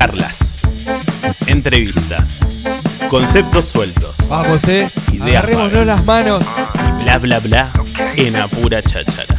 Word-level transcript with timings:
Charlas, 0.00 0.56
entrevistas, 1.48 2.38
conceptos 3.10 3.64
sueltos, 3.64 4.28
Vamos, 4.28 4.62
eh. 4.68 4.88
Ideas 5.10 5.42
Agarrémonos 5.42 5.72
vagas. 5.72 5.86
las 5.88 6.04
manos. 6.06 6.42
y 7.00 7.02
bla 7.02 7.18
bla 7.18 7.38
bla 7.40 7.68
en 8.14 8.36
apura 8.36 8.80
cháchara. 8.80 9.37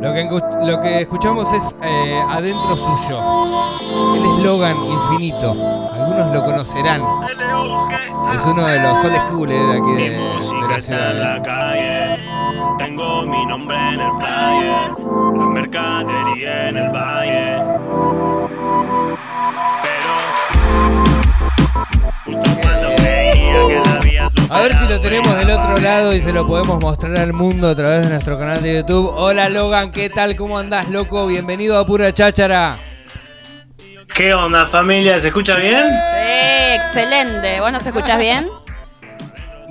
Lo 0.00 0.14
que, 0.14 0.24
lo 0.64 0.80
que 0.80 1.02
escuchamos 1.02 1.52
es 1.52 1.76
eh, 1.82 2.22
Adentro 2.30 2.74
Suyo. 2.74 3.18
El 4.16 4.24
eslogan 4.38 4.76
infinito. 4.82 5.50
Algunos 5.92 6.34
lo 6.34 6.44
conocerán. 6.46 7.02
Es 8.34 8.40
uno 8.46 8.66
de 8.66 8.80
los 8.80 9.04
old 9.04 9.16
school 9.16 9.52
eh, 9.52 9.54
de 9.54 9.72
aquí 9.72 9.92
de, 9.92 9.96
Mi 9.96 10.08
de 10.08 10.18
música 10.18 10.68
la 10.68 10.78
está 10.78 11.10
en 11.10 11.20
la 11.20 11.42
calle. 11.42 12.18
Tengo 12.78 13.26
mi 13.26 13.44
nombre 13.44 13.76
en 13.76 14.00
el 14.00 14.12
flyer. 14.12 14.90
La 15.36 15.46
mercadería 15.46 16.68
en 16.70 16.76
el 16.78 16.90
valle. 16.90 17.62
Pero. 19.82 20.12
Justo 22.24 22.50
cuando 22.62 22.94
creía 22.96 23.66
que 23.68 23.82
la 23.84 23.89
A 24.50 24.60
ver 24.62 24.72
si 24.74 24.86
lo 24.88 25.00
tenemos 25.00 25.36
del 25.38 25.50
otro 25.50 25.76
lado 25.78 26.12
y 26.14 26.20
se 26.20 26.32
lo 26.32 26.46
podemos 26.46 26.80
mostrar 26.82 27.16
al 27.18 27.32
mundo 27.32 27.68
a 27.68 27.74
través 27.76 28.04
de 28.04 28.10
nuestro 28.10 28.38
canal 28.38 28.60
de 28.62 28.76
YouTube. 28.78 29.08
Hola 29.14 29.48
Logan, 29.48 29.92
¿qué 29.92 30.10
tal? 30.10 30.34
¿Cómo 30.34 30.58
andás, 30.58 30.88
loco? 30.88 31.26
Bienvenido 31.26 31.78
a 31.78 31.86
Pura 31.86 32.12
Cháchara. 32.12 32.76
¿Qué 34.14 34.34
onda 34.34 34.66
familia? 34.66 35.20
¿Se 35.20 35.28
escucha 35.28 35.56
bien? 35.56 35.84
Sí, 35.88 36.74
excelente. 36.74 37.60
¿Vos 37.60 37.70
nos 37.72 37.86
escuchás 37.86 38.18
bien? 38.18 38.48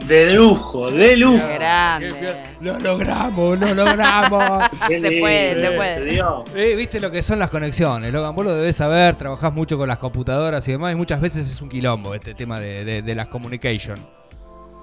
De 0.06 0.34
lujo, 0.34 0.90
de 0.90 1.18
lujo. 1.18 1.46
Qué 1.46 1.54
grande. 1.56 2.34
Lo 2.62 2.80
logramos, 2.80 3.60
lo 3.60 3.74
logramos. 3.76 4.64
Se 4.88 5.00
puede, 5.20 5.60
se 5.60 5.72
puede. 5.76 5.96
se 5.96 6.06
dio. 6.06 6.44
Eh, 6.56 6.74
Viste 6.78 7.00
lo 7.02 7.12
que 7.12 7.22
son 7.22 7.38
las 7.38 7.50
conexiones, 7.50 8.12
Logan, 8.14 8.34
vos 8.34 8.46
lo 8.46 8.56
debes 8.56 8.78
saber, 8.78 9.16
trabajás 9.16 9.54
mucho 9.54 9.78
con 9.78 9.88
las 9.90 9.98
computadoras 10.00 10.66
y 10.70 10.72
demás, 10.72 10.94
y 10.94 10.96
muchas 10.96 11.20
veces 11.22 11.50
es 11.52 11.62
un 11.62 11.68
quilombo 11.70 12.16
este 12.16 12.34
tema 12.34 12.60
de, 12.62 12.86
de- 12.86 13.02
de 13.02 13.16
las 13.16 13.28
communication. 13.28 14.00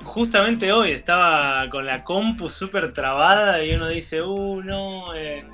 Justamente 0.06 0.72
hoy 0.72 0.92
estaba 0.92 1.68
con 1.68 1.84
la 1.84 2.02
compu 2.02 2.48
súper 2.48 2.92
trabada 2.92 3.62
y 3.62 3.74
uno 3.74 3.88
dice, 3.88 4.22
uh, 4.22 4.62
no, 4.62 5.14
eh, 5.14 5.44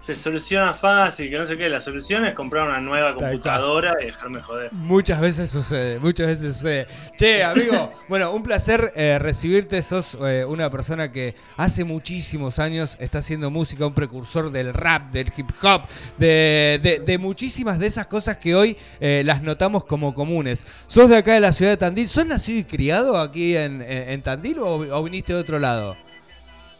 se 0.00 0.16
soluciona 0.16 0.74
fácil, 0.74 1.30
que 1.30 1.36
no 1.38 1.46
sé 1.46 1.56
qué. 1.56 1.68
La 1.68 1.78
solución 1.78 2.24
es 2.24 2.34
comprar 2.34 2.66
una 2.66 2.80
nueva 2.80 3.14
computadora 3.14 3.94
y 4.00 4.06
dejarme 4.06 4.40
joder. 4.40 4.72
Muchas 4.72 5.20
veces 5.20 5.50
sucede, 5.50 5.98
muchas 6.00 6.26
veces 6.26 6.56
sucede. 6.56 6.86
Che, 7.16 7.44
amigo, 7.44 7.92
bueno, 8.08 8.32
un 8.32 8.42
placer 8.42 8.92
eh, 8.96 9.18
recibirte. 9.20 9.80
Sos 9.82 10.16
eh, 10.26 10.44
una 10.44 10.70
persona 10.70 11.12
que 11.12 11.34
hace 11.56 11.84
muchísimos 11.84 12.58
años 12.58 12.96
está 12.98 13.18
haciendo 13.18 13.50
música, 13.50 13.86
un 13.86 13.94
precursor 13.94 14.50
del 14.50 14.72
rap, 14.72 15.12
del 15.12 15.30
hip 15.36 15.50
hop, 15.62 15.82
de, 16.18 16.80
de- 16.82 16.98
de 17.00 17.18
muchísimas 17.18 17.78
de 17.78 17.86
esas 17.86 18.06
cosas 18.06 18.38
que 18.38 18.54
hoy 18.54 18.76
eh, 19.00 19.22
las 19.24 19.42
notamos 19.42 19.84
como 19.84 20.14
comunes. 20.14 20.66
¿Sos 20.86 21.10
de 21.10 21.16
acá 21.18 21.34
de 21.34 21.40
la 21.40 21.52
ciudad 21.52 21.72
de 21.72 21.76
Tandil? 21.76 22.08
¿Sos 22.08 22.24
nacido 22.24 22.58
y 22.58 22.64
criado 22.64 23.18
aquí 23.18 23.56
en, 23.56 23.82
en- 23.82 24.08
en 24.08 24.22
Tandil 24.22 24.58
o, 24.60 24.76
o 24.76 25.02
viniste 25.02 25.34
de 25.34 25.38
otro 25.40 25.58
lado? 25.58 25.94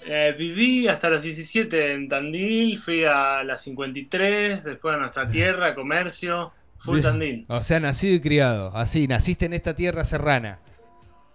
Eh, 0.06 0.34
viví 0.36 0.88
hasta 0.88 1.10
los 1.10 1.22
17 1.22 1.92
en 1.92 2.08
Tandil, 2.08 2.78
fui 2.78 3.04
a 3.04 3.42
la 3.44 3.56
53, 3.56 4.64
después 4.64 4.94
a 4.94 4.98
nuestra 4.98 5.28
tierra, 5.30 5.74
comercio, 5.74 6.52
full 6.78 6.94
Bien. 6.96 7.02
Tandil. 7.02 7.44
O 7.48 7.62
sea, 7.62 7.80
nacido 7.80 8.14
y 8.14 8.20
criado. 8.20 8.74
Así, 8.76 9.06
naciste 9.06 9.46
en 9.46 9.52
esta 9.52 9.74
tierra 9.74 10.04
serrana. 10.04 10.60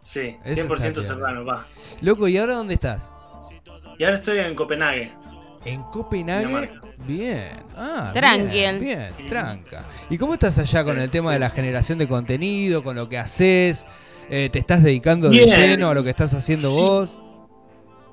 Sí, 0.01 0.35
Eso 0.43 0.67
100% 0.67 0.73
está 0.75 0.89
bien. 0.89 1.03
serrano, 1.03 1.45
va. 1.45 1.65
Loco, 2.01 2.27
¿y 2.27 2.37
ahora 2.37 2.55
dónde 2.55 2.73
estás? 2.75 3.09
Y 3.97 4.03
ahora 4.03 4.15
estoy 4.17 4.39
en 4.39 4.55
Copenhague. 4.55 5.11
En 5.63 5.81
Copenhague. 5.83 6.45
Dinamarca. 6.47 6.81
Bien. 7.07 7.57
Ah, 7.75 8.11
Tranqui. 8.13 8.51
Bien, 8.51 8.79
bien, 8.79 9.11
tranca. 9.27 9.85
¿Y 10.09 10.17
cómo 10.17 10.33
estás 10.33 10.57
allá 10.59 10.83
con 10.83 10.97
el 10.99 11.09
tema 11.09 11.33
de 11.33 11.39
la 11.39 11.49
generación 11.49 11.97
de 11.97 12.07
contenido, 12.07 12.83
con 12.83 12.95
lo 12.95 13.07
que 13.09 13.17
haces? 13.17 13.85
Eh, 14.29 14.49
¿Te 14.51 14.59
estás 14.59 14.81
dedicando 14.83 15.29
de 15.29 15.45
lleno 15.45 15.89
a 15.89 15.93
lo 15.93 16.03
que 16.03 16.09
estás 16.09 16.33
haciendo 16.33 16.69
Sí. 16.69 16.75
vos? 16.75 17.17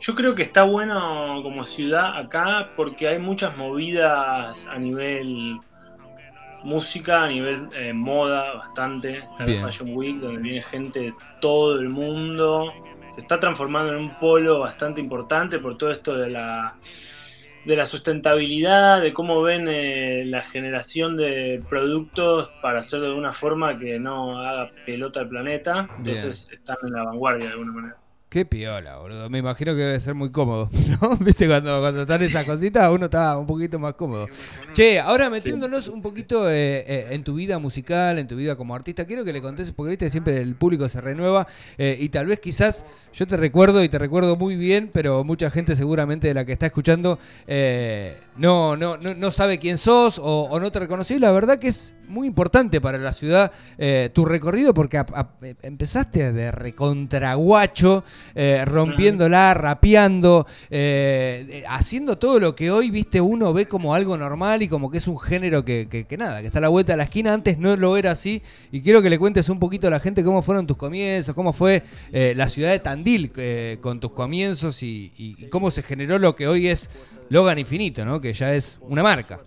Yo 0.03 0.17
creo 0.17 0.35
que 0.35 0.43
está 0.43 0.65
bueno 0.65 1.41
como 1.45 1.65
ciudad 1.65 2.19
acá 2.19 2.71
porque 2.75 3.07
hay 3.07 3.21
muchas 3.21 3.57
movidas 3.57 4.67
a 4.67 4.77
nivel 4.77 5.61
música, 6.65 7.23
a 7.23 7.29
nivel 7.29 7.69
eh, 7.77 7.93
moda, 7.93 8.55
bastante. 8.55 9.19
Está 9.19 9.45
Bien. 9.45 9.61
la 9.61 9.69
Fashion 9.69 9.97
Week 9.97 10.17
donde 10.17 10.43
viene 10.43 10.61
gente 10.63 11.01
de 11.01 11.15
todo 11.41 11.79
el 11.79 11.89
mundo. 11.89 12.73
Se 13.11 13.21
está 13.21 13.39
transformando 13.39 13.95
en 13.95 14.01
un 14.01 14.19
polo 14.19 14.59
bastante 14.59 15.01
importante 15.01 15.61
por 15.61 15.79
todo 15.79 15.93
esto 15.93 16.17
de 16.17 16.31
la 16.31 16.75
de 17.65 17.77
la 17.77 17.87
sustentabilidad, 17.87 19.01
de 19.01 19.13
cómo 19.13 19.41
ven 19.41 19.69
eh, 19.69 20.25
la 20.25 20.43
generación 20.43 21.17
de 21.17 21.63
productos 21.69 22.51
para 22.61 22.81
hacerlo 22.81 23.11
de 23.11 23.15
una 23.15 23.31
forma 23.31 23.79
que 23.79 24.01
no 24.01 24.41
haga 24.41 24.73
pelota 24.85 25.21
al 25.21 25.29
planeta. 25.29 25.89
Entonces 25.97 26.49
están 26.51 26.79
en 26.83 26.93
la 26.93 27.05
vanguardia 27.05 27.47
de 27.47 27.53
alguna 27.53 27.73
manera. 27.73 28.02
Qué 28.33 28.47
piola, 28.47 28.97
boludo. 28.97 29.29
Me 29.29 29.41
imagino 29.41 29.75
que 29.75 29.83
debe 29.83 30.01
ser 30.01 30.15
muy 30.15 30.31
cómodo, 30.31 30.71
¿no? 31.03 31.19
Viste, 31.19 31.47
cuando, 31.47 31.81
cuando 31.83 32.01
están 32.01 32.23
esas 32.23 32.47
cositas, 32.47 32.91
uno 32.91 33.05
está 33.05 33.37
un 33.37 33.47
poquito 33.47 33.79
más 33.79 33.93
cómodo. 33.93 34.27
Che, 34.73 34.99
ahora 34.99 35.29
metiéndonos 35.29 35.89
un 35.89 36.01
poquito 36.01 36.51
eh, 36.51 36.79
eh, 36.79 37.07
en 37.11 37.25
tu 37.25 37.35
vida 37.35 37.59
musical, 37.59 38.19
en 38.19 38.27
tu 38.27 38.37
vida 38.37 38.57
como 38.57 38.75
artista, 38.75 39.05
quiero 39.05 39.23
que 39.23 39.35
le 39.35 39.43
contes, 39.43 39.71
porque 39.73 39.91
viste, 39.91 40.09
siempre 40.09 40.41
el 40.41 40.55
público 40.55 40.89
se 40.89 41.03
renueva 41.03 41.47
eh, 41.77 41.99
y 42.01 42.09
tal 42.09 42.25
vez 42.25 42.41
quizás 42.41 42.87
yo 43.13 43.27
te 43.27 43.37
recuerdo 43.37 43.85
y 43.85 43.91
te 43.91 43.99
recuerdo 43.99 44.35
muy 44.37 44.57
bien, 44.57 44.89
pero 44.91 45.25
mucha 45.25 45.51
gente 45.51 45.77
seguramente 45.77 46.29
de 46.29 46.33
la 46.33 46.47
que 46.47 46.53
está 46.53 46.65
escuchando 46.65 47.19
eh, 47.47 48.17
no, 48.39 48.79
no, 48.79 48.97
no, 48.97 49.15
no 49.15 49.31
sabe 49.31 49.59
quién 49.59 49.77
sos 49.77 50.19
o, 50.19 50.45
o 50.45 50.59
no 50.59 50.73
te 50.73 50.79
reconoció. 50.79 51.17
Y 51.17 51.19
la 51.19 51.33
verdad 51.33 51.59
que 51.59 51.69
es 51.69 51.95
muy 52.13 52.27
importante 52.29 52.81
para 52.81 52.99
la 52.99 53.13
ciudad 53.13 53.51
eh, 53.79 54.11
tu 54.13 54.25
recorrido 54.25 54.73
porque 54.75 54.99
a- 54.99 55.07
a- 55.13 55.31
empezaste 55.63 56.33
de 56.33 56.53
recontraguacho, 56.53 58.05
eh, 58.35 58.65
rompiéndola, 58.65 59.55
rapeando, 59.55 60.47
eh, 60.71 61.47
eh, 61.49 61.65
haciendo 61.69 62.19
todo 62.19 62.39
lo 62.39 62.55
que 62.55 62.71
hoy, 62.71 62.91
viste, 62.91 63.21
uno 63.21 63.53
ve 63.53 63.67
como 63.67 63.95
algo 63.95 64.17
normal 64.17 64.63
y 64.63 64.69
como 64.69 64.91
que 64.91 64.99
es 64.99 65.07
un 65.07 65.19
género 65.19 65.65
que, 65.65 65.89
que- 65.91 66.05
que 66.05 66.17
nada, 66.17 66.41
que 66.41 66.47
está 66.47 66.59
a 66.59 66.63
la 66.63 66.69
vuelta 66.69 66.93
de 66.93 66.99
la 66.99 67.05
esquina. 67.05 67.33
Antes 67.33 67.59
no 67.59 67.77
lo 67.77 67.97
era 67.97 68.13
así. 68.13 68.43
Y 68.71 68.83
quiero 68.83 69.03
que 69.03 69.11
le 69.11 69.19
cuentes 69.19 69.49
un 69.49 69.59
poquito 69.59 69.87
a 69.87 69.91
la 69.91 70.01
gente 70.01 70.23
cómo 70.25 70.43
fueron 70.43 70.67
tus 70.67 70.77
comienzos, 70.77 71.35
cómo 71.35 71.53
fue 71.53 71.83
eh, 72.13 72.35
la 72.37 72.49
ciudad 72.49 72.71
de 72.71 72.79
Tandil 72.79 73.33
eh, 73.37 73.79
con 73.81 74.01
tus 74.01 74.13
comienzos 74.13 74.83
y, 74.83 75.13
y 75.17 75.47
cómo 75.49 75.71
se 75.71 75.83
generó 75.83 76.19
lo 76.19 76.37
que 76.37 76.47
hoy 76.49 76.69
es 76.69 76.91
Logan 77.31 77.59
Infinito, 77.59 78.05
¿no? 78.05 78.21
Que 78.21 78.33
ya 78.33 78.53
es 78.55 78.79
una 78.83 79.03
marca. 79.03 79.41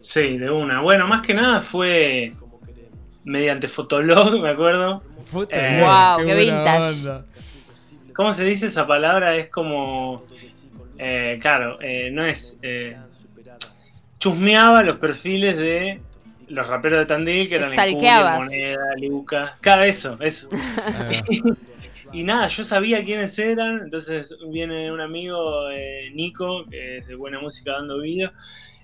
Sí, 0.00 0.38
de 0.38 0.50
una. 0.50 0.80
Bueno, 0.80 1.06
más 1.06 1.22
que 1.22 1.34
nada 1.34 1.60
fue 1.60 2.32
mediante 3.24 3.68
Fotolog, 3.68 4.40
me 4.40 4.50
acuerdo. 4.50 5.02
Eh, 5.50 5.80
Wow, 5.82 6.18
qué 6.18 6.34
buena 6.34 6.38
vintage. 6.38 6.98
onda. 7.00 7.26
¿Cómo 8.14 8.34
se 8.34 8.44
dice 8.44 8.66
esa 8.66 8.86
palabra? 8.86 9.36
Es 9.36 9.48
como. 9.48 10.24
eh, 10.98 11.38
claro, 11.40 11.78
eh, 11.80 12.10
no 12.12 12.24
es. 12.24 12.56
eh, 12.62 12.96
chusmeaba 14.18 14.82
los 14.82 14.96
perfiles 14.96 15.56
de 15.56 15.98
los 16.48 16.66
raperos 16.66 16.98
de 17.00 17.06
Tandil, 17.06 17.48
que 17.48 17.54
eran 17.54 17.72
Enculia, 17.72 17.90
Stalkeabas. 17.94 18.38
Moneda, 18.38 18.94
Luca. 19.00 19.56
Cada 19.60 19.86
eso, 19.86 20.16
eso. 20.20 20.48
Y 22.12 22.24
nada, 22.24 22.48
yo 22.48 22.64
sabía 22.64 23.04
quiénes 23.04 23.38
eran, 23.38 23.82
entonces 23.84 24.36
viene 24.50 24.90
un 24.90 25.00
amigo, 25.00 25.70
eh, 25.70 26.10
Nico, 26.12 26.64
que 26.68 26.98
es 26.98 27.06
de 27.06 27.14
buena 27.14 27.38
música 27.38 27.70
dando 27.74 28.00
video, 28.00 28.32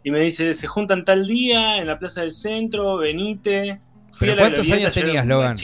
y 0.07 0.13
me 0.13 0.21
dice, 0.21 0.55
se 0.55 0.69
juntan 0.69 1.05
tal 1.05 1.27
día 1.27 1.79
en 1.79 1.89
la 1.89 1.99
plaza 1.99 2.21
del 2.21 2.31
centro, 2.31 2.97
venite. 2.97 3.81
Fui 4.13 4.29
¿Pero 4.29 4.39
cuántos 4.39 4.71
años 4.71 4.93
tenías, 4.93 5.27
Logan? 5.27 5.57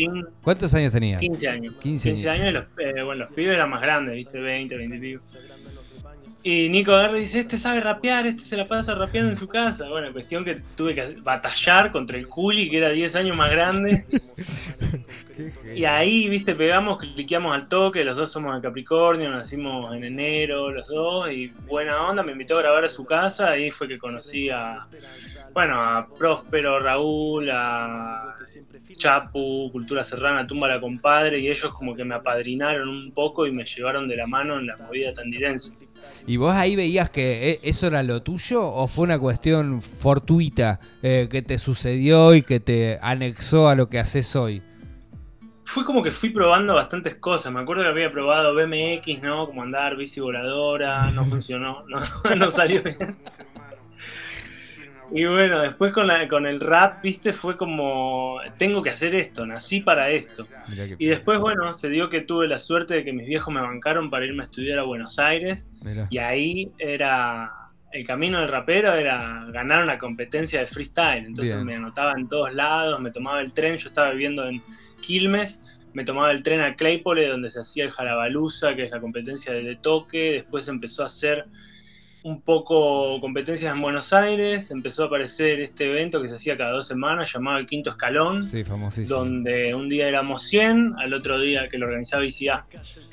¿Cuántos 0.42 0.74
años 0.74 0.92
tenías? 0.92 1.20
15 1.20 1.48
años. 1.48 1.74
15 1.80 2.10
15 2.14 2.28
años. 2.28 2.52
los, 2.52 2.64
eh, 2.78 3.04
bueno, 3.04 3.26
los 3.26 3.32
pibes 3.34 3.54
eran 3.54 3.70
más 3.70 3.80
grandes, 3.80 4.16
viste, 4.16 4.40
20, 4.40 4.76
20 4.76 4.96
y 4.96 5.00
pico. 5.00 5.22
Y 6.44 6.68
Nico 6.68 6.92
agarra 6.92 7.18
y 7.18 7.22
dice, 7.22 7.38
este 7.38 7.56
sabe 7.56 7.80
rapear, 7.80 8.26
este 8.26 8.42
se 8.42 8.56
la 8.56 8.66
pasa 8.66 8.94
rapeando 8.94 9.30
en 9.30 9.36
su 9.36 9.46
casa. 9.46 9.88
Bueno, 9.88 10.12
cuestión 10.12 10.44
que 10.44 10.60
tuve 10.76 10.94
que 10.94 11.16
batallar 11.22 11.92
contra 11.92 12.18
el 12.18 12.24
Juli, 12.24 12.68
que 12.68 12.78
era 12.78 12.90
10 12.90 13.16
años 13.16 13.36
más 13.36 13.50
grande. 13.50 14.06
Y 15.74 15.84
ahí, 15.84 16.28
viste, 16.28 16.54
pegamos, 16.54 16.98
cliqueamos 16.98 17.54
al 17.54 17.68
toque, 17.68 18.04
los 18.04 18.16
dos 18.16 18.30
somos 18.30 18.54
de 18.54 18.60
Capricornio, 18.60 19.30
nacimos 19.30 19.94
en 19.94 20.04
enero 20.04 20.70
los 20.70 20.86
dos, 20.86 21.30
y 21.32 21.48
buena 21.66 22.06
onda, 22.08 22.22
me 22.22 22.32
invitó 22.32 22.58
a 22.58 22.62
grabar 22.62 22.84
a 22.84 22.88
su 22.88 23.04
casa, 23.04 23.50
ahí 23.50 23.70
fue 23.70 23.88
que 23.88 23.98
conocí 23.98 24.50
a, 24.50 24.78
bueno, 25.54 25.80
a 25.80 26.06
Próspero, 26.06 26.78
Raúl, 26.80 27.50
a 27.50 28.36
Chapu, 28.92 29.70
Cultura 29.72 30.04
Serrana, 30.04 30.46
Tumba 30.46 30.68
la 30.68 30.80
Compadre, 30.80 31.38
y 31.38 31.48
ellos 31.48 31.72
como 31.72 31.94
que 31.94 32.04
me 32.04 32.14
apadrinaron 32.14 32.88
un 32.88 33.12
poco 33.12 33.46
y 33.46 33.52
me 33.52 33.64
llevaron 33.64 34.06
de 34.06 34.16
la 34.16 34.26
mano 34.26 34.58
en 34.58 34.66
la 34.66 34.76
movida 34.76 35.14
tandilense. 35.14 35.72
¿Y 36.26 36.36
vos 36.36 36.54
ahí 36.54 36.76
veías 36.76 37.10
que 37.10 37.50
eh, 37.50 37.60
eso 37.62 37.86
era 37.86 38.02
lo 38.02 38.22
tuyo 38.22 38.62
o 38.64 38.86
fue 38.88 39.04
una 39.04 39.18
cuestión 39.18 39.82
fortuita 39.82 40.80
eh, 41.02 41.28
que 41.30 41.42
te 41.42 41.58
sucedió 41.58 42.34
y 42.34 42.42
que 42.42 42.60
te 42.60 42.98
anexó 43.02 43.68
a 43.68 43.74
lo 43.74 43.88
que 43.88 43.98
haces 43.98 44.36
hoy? 44.36 44.62
Fue 45.64 45.84
como 45.84 46.02
que 46.02 46.10
fui 46.10 46.30
probando 46.30 46.74
bastantes 46.74 47.14
cosas. 47.16 47.52
Me 47.52 47.60
acuerdo 47.60 47.82
que 47.82 47.88
había 47.88 48.12
probado 48.12 48.54
BMX, 48.54 49.22
¿no? 49.22 49.46
Como 49.46 49.62
andar 49.62 49.96
bici 49.96 50.20
voladora, 50.20 51.10
no 51.10 51.24
funcionó, 51.26 51.84
no, 51.88 52.00
no 52.36 52.50
salió 52.50 52.82
bien. 52.82 53.16
Y 55.14 55.24
bueno, 55.26 55.60
después 55.60 55.92
con, 55.92 56.06
la- 56.06 56.26
con 56.28 56.46
el 56.46 56.58
rap, 56.60 57.02
viste, 57.02 57.32
fue 57.32 57.56
como, 57.56 58.38
tengo 58.56 58.82
que 58.82 58.90
hacer 58.90 59.14
esto, 59.14 59.46
nací 59.46 59.80
para 59.80 60.08
esto. 60.10 60.44
Y 60.98 61.06
después, 61.06 61.38
bueno, 61.38 61.74
se 61.74 61.90
dio 61.90 62.08
que 62.08 62.22
tuve 62.22 62.48
la 62.48 62.58
suerte 62.58 62.94
de 62.94 63.04
que 63.04 63.12
mis 63.12 63.26
viejos 63.26 63.52
me 63.52 63.60
bancaron 63.60 64.08
para 64.10 64.24
irme 64.24 64.42
a 64.42 64.46
estudiar 64.46 64.78
a 64.78 64.82
Buenos 64.84 65.18
Aires. 65.18 65.70
mirá. 65.84 66.06
Y 66.10 66.18
ahí 66.18 66.72
era, 66.78 67.50
el 67.92 68.06
camino 68.06 68.40
del 68.40 68.48
rapero 68.48 68.94
era 68.94 69.44
ganar 69.48 69.82
una 69.84 69.98
competencia 69.98 70.60
de 70.60 70.66
freestyle. 70.66 71.26
Entonces 71.26 71.54
Bien. 71.56 71.66
me 71.66 71.74
anotaba 71.74 72.14
en 72.16 72.28
todos 72.28 72.54
lados, 72.54 72.98
me 73.00 73.10
tomaba 73.10 73.40
el 73.42 73.52
tren, 73.52 73.76
yo 73.76 73.88
estaba 73.90 74.10
viviendo 74.12 74.46
en 74.46 74.62
Quilmes, 75.02 75.62
me 75.92 76.04
tomaba 76.04 76.30
el 76.32 76.42
tren 76.42 76.62
a 76.62 76.74
Claypole 76.74 77.28
donde 77.28 77.50
se 77.50 77.60
hacía 77.60 77.84
el 77.84 77.90
Jalabaluza, 77.90 78.74
que 78.74 78.84
es 78.84 78.90
la 78.92 79.00
competencia 79.00 79.52
de 79.52 79.76
toque. 79.76 80.32
Después 80.32 80.66
empezó 80.68 81.02
a 81.02 81.06
hacer 81.06 81.44
un 82.24 82.40
poco 82.42 83.20
competencias 83.20 83.74
en 83.74 83.80
Buenos 83.82 84.12
Aires, 84.12 84.70
empezó 84.70 85.02
a 85.04 85.06
aparecer 85.06 85.60
este 85.60 85.90
evento 85.90 86.22
que 86.22 86.28
se 86.28 86.36
hacía 86.36 86.56
cada 86.56 86.70
dos 86.72 86.86
semanas 86.86 87.32
llamado 87.32 87.58
el 87.58 87.66
Quinto 87.66 87.90
Escalón 87.90 88.42
Sí, 88.44 88.62
famosísimo. 88.64 89.18
donde 89.18 89.74
un 89.74 89.88
día 89.88 90.06
éramos 90.08 90.44
100, 90.44 90.94
al 90.98 91.12
otro 91.14 91.40
día 91.40 91.68
que 91.68 91.78
lo 91.78 91.86
organizaba 91.86 92.24
ICA, 92.24 92.64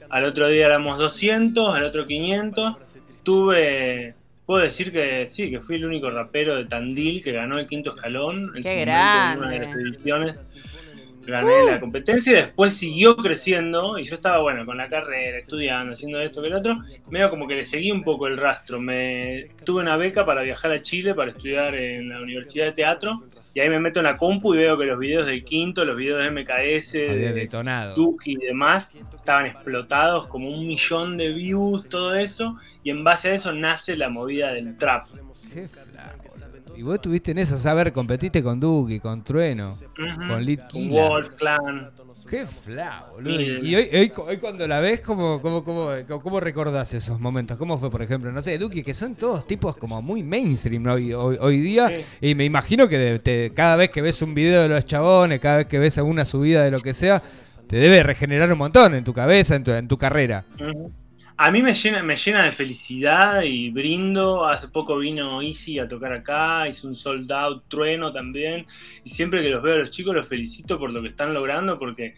al 0.10 0.26
otro 0.26 0.48
día 0.48 0.66
éramos 0.68 0.98
200, 1.00 1.76
al 1.76 1.84
otro 1.84 2.06
500. 2.06 2.76
Tuve, 3.24 4.14
puedo 4.46 4.62
decir 4.64 4.92
que 4.92 5.26
sí, 5.28 5.50
que 5.50 5.60
fui 5.60 5.76
el 5.76 5.86
único 5.86 6.10
rapero 6.10 6.56
de 6.56 6.66
Tandil 6.66 7.24
que 7.24 7.32
ganó 7.32 7.58
el 7.60 7.68
quinto 7.68 7.96
escalón. 7.96 8.52
En 8.56 8.64
¡Qué 8.64 8.70
su 8.70 8.70
momento, 8.70 8.80
en 8.80 8.86
grande! 8.86 9.38
una 9.40 9.50
de 9.52 9.60
las 9.60 9.76
ediciones 9.76 10.89
gané 11.30 11.66
la 11.66 11.80
competencia 11.80 12.32
y 12.32 12.36
después 12.36 12.74
siguió 12.74 13.16
creciendo 13.16 13.98
y 13.98 14.04
yo 14.04 14.16
estaba 14.16 14.42
bueno 14.42 14.66
con 14.66 14.78
la 14.78 14.88
carrera, 14.88 15.38
estudiando, 15.38 15.94
haciendo 15.94 16.20
esto 16.20 16.42
que 16.42 16.48
el 16.48 16.56
otro, 16.56 16.80
medio 17.10 17.30
como 17.30 17.48
que 17.48 17.56
le 17.56 17.66
seguí 17.66 17.92
un 17.92 18.04
poco 18.04 18.28
el 18.28 18.38
rastro. 18.38 18.80
Me 18.80 19.50
tuve 19.64 19.82
una 19.82 19.98
beca 19.98 20.26
para 20.26 20.42
viajar 20.42 20.72
a 20.72 20.80
Chile 20.80 21.14
para 21.14 21.32
estudiar 21.32 21.76
en 21.76 22.10
la 22.10 22.22
Universidad 22.22 22.66
de 22.66 22.72
Teatro 22.74 23.24
y 23.54 23.60
ahí 23.62 23.70
me 23.70 23.80
meto 23.80 24.00
en 24.00 24.06
la 24.06 24.16
compu 24.16 24.54
y 24.54 24.58
veo 24.58 24.78
que 24.78 24.86
los 24.86 25.00
videos 25.00 25.26
del 25.26 25.44
quinto, 25.44 25.84
los 25.84 25.98
videos 25.98 26.20
de 26.24 26.32
MKS, 26.32 26.96
Había 26.96 27.14
de 27.14 27.34
detonado. 27.34 27.96
Duki 27.96 28.34
y 28.34 28.36
demás 28.36 28.96
estaban 29.16 29.48
explotados 29.48 30.28
como 30.28 30.50
un 30.50 30.68
millón 30.68 31.18
de 31.18 31.34
views, 31.34 31.88
todo 31.90 32.16
eso, 32.16 32.58
y 32.84 32.90
en 32.90 33.04
base 33.04 33.30
a 33.30 33.34
eso 33.34 33.52
nace 33.54 33.98
la 33.98 34.10
movida 34.10 34.54
del 34.54 34.78
trap. 34.78 35.06
Qué 35.54 35.68
flaco, 35.68 36.24
boludo. 36.30 36.49
Y 36.80 36.82
vos 36.82 36.96
estuviste 36.96 37.32
en 37.32 37.40
eso, 37.40 37.58
a 37.70 37.74
ver, 37.74 37.92
competiste 37.92 38.42
con 38.42 38.58
Duki, 38.58 39.02
con 39.02 39.22
Trueno, 39.22 39.72
Ujú. 39.72 40.28
con 40.30 40.42
Lit 40.46 40.62
Con. 40.72 40.90
Wolf 40.90 41.30
Clan. 41.32 41.92
Qué 42.30 42.46
flaco, 42.48 43.16
boludo. 43.16 43.34
Y 43.42 43.76
hoy, 43.76 43.90
hoy, 43.92 44.12
hoy 44.16 44.38
cuando 44.38 44.66
la 44.66 44.80
ves, 44.80 45.02
¿cómo, 45.02 45.42
cómo, 45.42 45.62
cómo, 45.66 45.90
cómo 46.24 46.40
recordás 46.40 46.94
esos 46.94 47.20
momentos? 47.20 47.58
¿Cómo 47.58 47.78
fue, 47.80 47.92
por 47.92 48.02
ejemplo? 48.02 48.32
No 48.32 48.42
sé, 48.42 48.58
Duki, 48.58 48.82
que 48.82 48.94
son 48.94 49.14
todos 49.16 49.46
tipos 49.46 49.76
como 49.76 50.02
muy 50.02 50.24
mainstream 50.24 50.86
hoy, 50.88 51.12
hoy, 51.14 51.38
hoy 51.42 51.60
día. 51.60 51.92
Y 52.22 52.34
me 52.34 52.46
imagino 52.46 52.88
que 52.88 52.98
de- 52.98 53.20
te- 53.20 53.52
cada 53.54 53.76
vez 53.76 53.90
que 53.90 54.02
ves 54.02 54.22
un 54.22 54.34
video 54.34 54.62
de 54.62 54.70
los 54.70 54.86
chabones, 54.86 55.42
cada 55.42 55.58
vez 55.58 55.66
que 55.66 55.80
ves 55.80 55.98
alguna 55.98 56.24
subida 56.24 56.64
de 56.64 56.72
lo 56.72 56.80
que 56.80 56.94
sea, 56.94 57.22
te 57.68 57.76
debe 57.76 58.04
regenerar 58.04 58.50
un 58.54 58.58
montón 58.58 58.96
en 58.96 59.04
tu 59.04 59.14
cabeza, 59.14 59.56
en 59.58 59.66
tu, 59.66 59.72
en 59.72 59.86
tu 59.90 59.98
carrera. 59.98 60.46
Ujú. 60.56 60.94
A 61.42 61.52
mí 61.52 61.62
me 61.62 61.74
llena, 61.74 62.04
me 62.04 62.18
llena 62.18 62.44
de 62.44 62.52
felicidad 62.52 63.44
y 63.44 63.70
brindo. 63.70 64.46
Hace 64.46 64.68
poco 64.68 64.98
vino 64.98 65.42
Easy 65.42 65.80
a 65.80 65.88
tocar 65.88 66.12
acá, 66.12 66.68
hizo 66.68 66.86
un 66.86 66.96
sold 66.96 67.32
out, 67.32 67.64
trueno 67.70 68.12
también. 68.12 68.68
Y 69.06 69.10
siempre 69.12 69.42
que 69.42 69.50
los 69.50 69.64
veo 69.64 69.76
a 69.76 69.78
los 69.78 69.90
chicos 69.90 70.14
los 70.14 70.28
felicito 70.28 70.78
por 70.78 70.92
lo 70.92 71.02
que 71.02 71.08
están 71.08 71.34
logrando 71.34 71.80
porque 71.80 72.14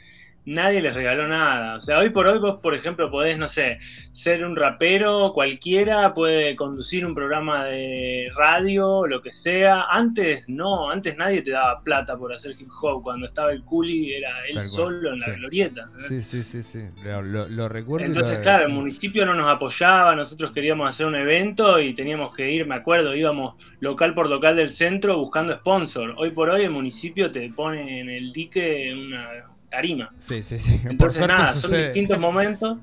nadie 0.45 0.81
les 0.81 0.93
regaló 0.95 1.27
nada. 1.27 1.75
O 1.75 1.79
sea, 1.79 1.99
hoy 1.99 2.09
por 2.09 2.27
hoy 2.27 2.39
vos, 2.39 2.59
por 2.61 2.73
ejemplo, 2.75 3.09
podés, 3.11 3.37
no 3.37 3.47
sé, 3.47 3.77
ser 4.11 4.43
un 4.45 4.55
rapero, 4.55 5.31
cualquiera 5.33 6.13
puede 6.13 6.55
conducir 6.55 7.05
un 7.05 7.13
programa 7.13 7.65
de 7.65 8.29
radio, 8.35 9.05
lo 9.07 9.21
que 9.21 9.31
sea. 9.33 9.83
Antes 9.89 10.45
no, 10.47 10.89
antes 10.89 11.15
nadie 11.17 11.41
te 11.41 11.51
daba 11.51 11.81
plata 11.81 12.17
por 12.17 12.33
hacer 12.33 12.53
hip 12.59 12.69
hop. 12.81 13.03
Cuando 13.03 13.25
estaba 13.27 13.51
el 13.51 13.63
Culi 13.63 14.13
era 14.13 14.45
él 14.47 14.61
solo 14.61 15.13
en 15.13 15.19
la 15.19 15.25
sí. 15.27 15.31
glorieta. 15.33 15.89
Sí, 16.07 16.21
sí, 16.21 16.43
sí, 16.43 16.63
sí. 16.63 16.81
Lo, 17.03 17.21
lo- 17.21 17.47
lo 17.47 17.69
recuerdo. 17.69 18.05
Entonces, 18.05 18.37
lo- 18.37 18.43
claro, 18.43 18.65
el 18.65 18.73
municipio 18.73 19.25
no 19.25 19.33
nos 19.35 19.49
apoyaba, 19.49 20.15
nosotros 20.15 20.51
queríamos 20.51 20.89
hacer 20.89 21.05
un 21.05 21.15
evento 21.15 21.79
y 21.79 21.93
teníamos 21.93 22.35
que 22.35 22.51
ir, 22.51 22.65
me 22.65 22.75
acuerdo, 22.75 23.15
íbamos 23.15 23.55
local 23.79 24.13
por 24.13 24.29
local 24.29 24.55
del 24.55 24.69
centro 24.69 25.17
buscando 25.17 25.53
sponsor. 25.53 26.15
Hoy 26.17 26.31
por 26.31 26.49
hoy 26.49 26.63
el 26.63 26.71
municipio 26.71 27.31
te 27.31 27.49
pone 27.51 27.99
en 28.01 28.09
el 28.09 28.31
dique 28.31 28.93
una 28.93 29.50
tarima. 29.71 30.13
Sí, 30.19 30.43
sí, 30.43 30.59
sí. 30.59 30.79
Entonces, 30.85 31.27
nada, 31.27 31.51
son 31.53 31.71
distintos 31.71 32.19
momentos, 32.19 32.77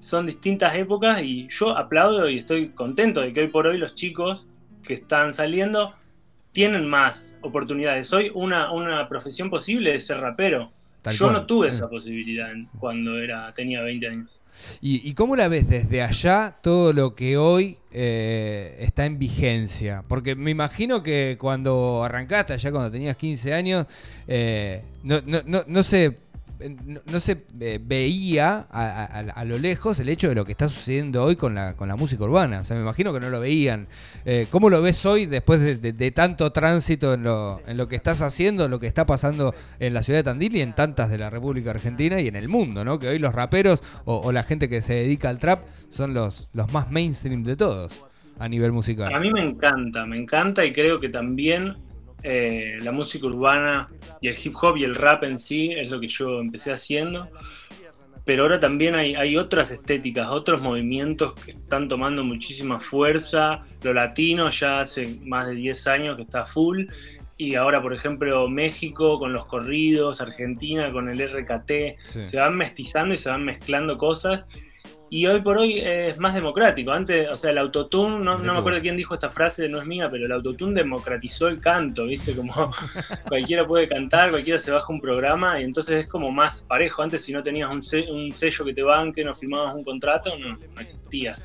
son 0.00 0.26
distintas 0.26 0.76
épocas 0.76 1.22
y 1.22 1.48
yo 1.48 1.76
aplaudo 1.78 2.28
y 2.28 2.38
estoy 2.38 2.70
contento 2.70 3.22
de 3.22 3.32
que 3.32 3.40
hoy 3.40 3.48
por 3.48 3.66
hoy 3.66 3.78
los 3.78 3.94
chicos 3.94 4.46
que 4.82 4.94
están 4.94 5.32
saliendo 5.32 5.94
tienen 6.52 6.86
más 6.86 7.38
oportunidades. 7.40 8.12
Hoy 8.12 8.30
una, 8.34 8.72
una 8.72 9.08
profesión 9.08 9.48
posible 9.48 9.94
es 9.94 10.06
ser 10.06 10.18
rapero. 10.18 10.72
Tal 11.08 11.16
yo 11.16 11.24
cual. 11.26 11.32
no 11.34 11.46
tuve 11.46 11.66
Eh. 11.68 11.70
esa 11.70 11.88
posibilidad 11.90 12.48
cuando 12.78 13.18
era, 13.18 13.52
tenía 13.54 13.82
20 13.82 14.06
años. 14.08 14.40
¿Y, 14.80 15.08
y 15.08 15.14
cómo 15.14 15.36
la 15.36 15.48
ves 15.48 15.68
desde 15.68 16.02
allá 16.02 16.56
todo 16.62 16.92
lo 16.92 17.14
que 17.14 17.36
hoy 17.36 17.76
eh, 17.92 18.76
está 18.80 19.04
en 19.06 19.18
vigencia? 19.18 20.02
Porque 20.08 20.34
me 20.34 20.50
imagino 20.50 21.02
que 21.02 21.36
cuando 21.38 22.02
arrancaste, 22.04 22.54
allá 22.54 22.70
cuando 22.72 22.90
tenías 22.90 23.16
15 23.16 23.54
años, 23.54 23.86
eh, 24.26 24.82
no, 25.04 25.20
no, 25.24 25.42
no, 25.46 25.64
no 25.66 25.82
se, 25.82 26.18
no, 26.60 27.20
se 27.20 27.44
eh, 27.60 27.78
veía 27.82 28.66
a, 28.70 29.04
a- 29.34 29.44
lo 29.44 29.58
lejos 29.58 29.98
el 30.00 30.08
hecho 30.08 30.28
de 30.28 30.34
lo 30.34 30.44
que 30.44 30.52
está 30.52 30.68
sucediendo 30.68 31.22
hoy 31.24 31.36
con 31.36 31.54
la, 31.54 31.74
con 31.76 31.88
la 31.88 31.96
música 31.96 32.24
urbana. 32.24 32.60
O 32.60 32.64
sea, 32.64 32.76
me 32.76 32.82
imagino 32.82 33.12
que 33.12 33.20
no 33.20 33.30
lo 33.30 33.40
veían. 33.40 33.86
Eh, 34.24 34.46
¿Cómo 34.50 34.68
lo 34.70 34.82
ves 34.82 35.04
hoy 35.06 35.26
después 35.26 35.60
de, 35.60 35.76
de- 35.76 35.92
de 35.92 36.10
tanto 36.10 36.50
tránsito 36.50 37.14
en 37.14 37.22
lo, 37.22 37.60
en 37.66 37.76
lo 37.76 37.88
que 37.88 37.96
estás 37.96 38.22
haciendo, 38.22 38.64
en 38.64 38.70
lo 38.70 38.80
que 38.80 38.86
está 38.88 39.06
pasando 39.06 39.54
en 39.78 39.94
la 39.94 40.02
ciudad 40.02 40.18
de 40.18 40.24
Tandil 40.24 40.56
y 40.56 40.60
en 40.60 40.74
tantas 40.74 41.10
de 41.10 41.18
la 41.18 41.30
República 41.30 41.70
Argentina 41.70 42.20
y 42.20 42.28
en 42.28 42.36
el 42.36 42.48
mundo, 42.48 42.84
¿no? 42.84 42.98
Que 42.98 43.08
hoy 43.08 43.18
los 43.18 43.34
raperos 43.34 43.82
o, 44.04 44.16
o 44.18 44.32
la 44.32 44.42
gente 44.42 44.68
que 44.68 44.82
se 44.82 44.94
dedica 44.94 45.28
al 45.28 45.38
trap 45.38 45.62
son 45.90 46.12
los, 46.14 46.48
los 46.54 46.72
más 46.72 46.90
mainstream 46.90 47.44
de 47.44 47.56
todos 47.56 48.04
a 48.38 48.48
nivel 48.48 48.72
musical. 48.72 49.12
A 49.14 49.20
mí 49.20 49.32
me 49.32 49.42
encanta, 49.42 50.06
me 50.06 50.16
encanta 50.16 50.64
y 50.64 50.72
creo 50.72 51.00
que 51.00 51.08
también 51.08 51.76
eh, 52.22 52.78
la 52.82 52.92
música 52.92 53.26
urbana 53.26 53.88
y 54.20 54.28
el 54.28 54.36
hip 54.42 54.54
hop 54.60 54.76
y 54.76 54.84
el 54.84 54.94
rap 54.94 55.24
en 55.24 55.38
sí 55.38 55.72
es 55.72 55.90
lo 55.90 56.00
que 56.00 56.08
yo 56.08 56.40
empecé 56.40 56.72
haciendo. 56.72 57.28
Pero 58.24 58.42
ahora 58.42 58.60
también 58.60 58.94
hay, 58.94 59.14
hay 59.14 59.36
otras 59.38 59.70
estéticas, 59.70 60.28
otros 60.28 60.60
movimientos 60.60 61.32
que 61.34 61.52
están 61.52 61.88
tomando 61.88 62.22
muchísima 62.24 62.78
fuerza. 62.78 63.62
Lo 63.82 63.94
latino 63.94 64.50
ya 64.50 64.80
hace 64.80 65.18
más 65.22 65.48
de 65.48 65.54
10 65.54 65.86
años 65.86 66.16
que 66.16 66.22
está 66.22 66.44
full. 66.44 66.84
Y 67.38 67.54
ahora, 67.54 67.80
por 67.80 67.94
ejemplo, 67.94 68.46
México 68.48 69.18
con 69.18 69.32
los 69.32 69.46
corridos, 69.46 70.20
Argentina 70.20 70.92
con 70.92 71.08
el 71.08 71.18
RKT, 71.26 71.96
Sí. 71.98 72.26
se 72.26 72.36
van 72.38 72.56
mestizando 72.56 73.14
y 73.14 73.16
se 73.16 73.30
van 73.30 73.44
mezclando 73.44 73.96
cosas. 73.96 74.44
Y 75.10 75.26
hoy 75.26 75.40
por 75.40 75.56
hoy 75.56 75.78
es 75.78 76.18
más 76.18 76.34
democrático. 76.34 76.90
Antes, 76.92 77.32
o 77.32 77.36
sea, 77.36 77.50
el 77.50 77.58
autotune, 77.58 78.18
no, 78.22 78.36
no 78.38 78.52
me 78.52 78.58
acuerdo 78.58 78.80
quién 78.80 78.96
dijo 78.96 79.14
esta 79.14 79.30
frase, 79.30 79.68
no 79.68 79.78
es 79.78 79.86
mía, 79.86 80.08
pero 80.10 80.26
el 80.26 80.32
autotune 80.32 80.74
democratizó 80.74 81.48
el 81.48 81.60
canto, 81.60 82.04
¿viste? 82.04 82.36
Como 82.36 82.52
cualquiera 83.28 83.66
puede 83.66 83.88
cantar, 83.88 84.30
cualquiera 84.30 84.58
se 84.58 84.70
baja 84.70 84.92
un 84.92 85.00
programa 85.00 85.60
y 85.60 85.64
entonces 85.64 86.00
es 86.00 86.06
como 86.06 86.30
más 86.30 86.60
parejo. 86.60 87.02
Antes, 87.02 87.24
si 87.24 87.32
no 87.32 87.42
tenías 87.42 87.70
un, 87.70 87.82
se- 87.82 88.10
un 88.10 88.32
sello 88.32 88.64
que 88.66 88.74
te 88.74 88.82
banque, 88.82 89.24
no 89.24 89.32
firmabas 89.32 89.74
un 89.74 89.84
contrato, 89.84 90.38
no, 90.38 90.58
no 90.58 90.80
existía. 90.80 91.36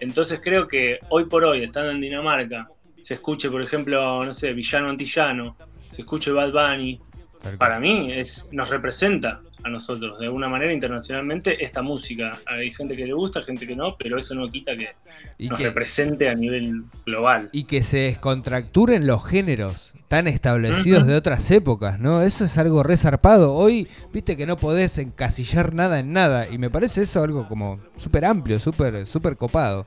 Entonces 0.00 0.40
creo 0.42 0.66
que 0.68 0.98
hoy 1.08 1.24
por 1.24 1.44
hoy, 1.44 1.64
estando 1.64 1.90
en 1.90 2.00
Dinamarca, 2.00 2.68
se 3.02 3.14
escuche, 3.14 3.50
por 3.50 3.62
ejemplo, 3.62 4.24
no 4.24 4.32
sé, 4.32 4.52
Villano 4.52 4.90
Antillano, 4.90 5.56
se 5.90 6.02
escuche 6.02 6.30
Bad 6.30 6.52
Bunny, 6.52 7.00
para 7.58 7.80
mí 7.80 8.12
es, 8.12 8.46
nos 8.52 8.68
representa 8.70 9.40
a 9.64 9.68
nosotros 9.68 10.18
de 10.18 10.26
alguna 10.26 10.48
manera 10.48 10.72
internacionalmente 10.72 11.62
esta 11.64 11.82
música. 11.82 12.38
Hay 12.46 12.70
gente 12.70 12.96
que 12.96 13.06
le 13.06 13.12
gusta, 13.12 13.42
gente 13.42 13.66
que 13.66 13.74
no, 13.76 13.96
pero 13.96 14.18
eso 14.18 14.34
no 14.34 14.48
quita 14.48 14.76
que 14.76 14.88
Y 15.38 15.48
nos 15.48 15.58
que- 15.58 15.64
represente 15.64 16.28
a 16.28 16.34
nivel 16.34 16.82
global. 17.04 17.48
y 17.52 17.64
que 17.64 17.82
se 17.82 17.98
descontracturen 17.98 19.06
los 19.06 19.26
géneros 19.26 19.94
tan 20.08 20.26
establecidos 20.26 21.06
de 21.06 21.14
otras 21.14 21.50
épocas, 21.50 22.00
¿no? 22.00 22.22
Eso 22.22 22.46
es 22.46 22.56
algo 22.56 22.82
resarpado. 22.82 23.54
Hoy, 23.54 23.88
viste 24.12 24.36
que 24.38 24.46
no 24.46 24.56
podés 24.56 24.96
encasillar 24.98 25.74
nada 25.74 25.98
en 25.98 26.14
nada 26.14 26.46
y 26.50 26.56
me 26.56 26.70
parece 26.70 27.02
eso 27.02 27.22
algo 27.22 27.46
como 27.46 27.78
súper 27.96 28.24
amplio, 28.24 28.58
súper 28.58 29.06
súper 29.06 29.36
copado. 29.36 29.86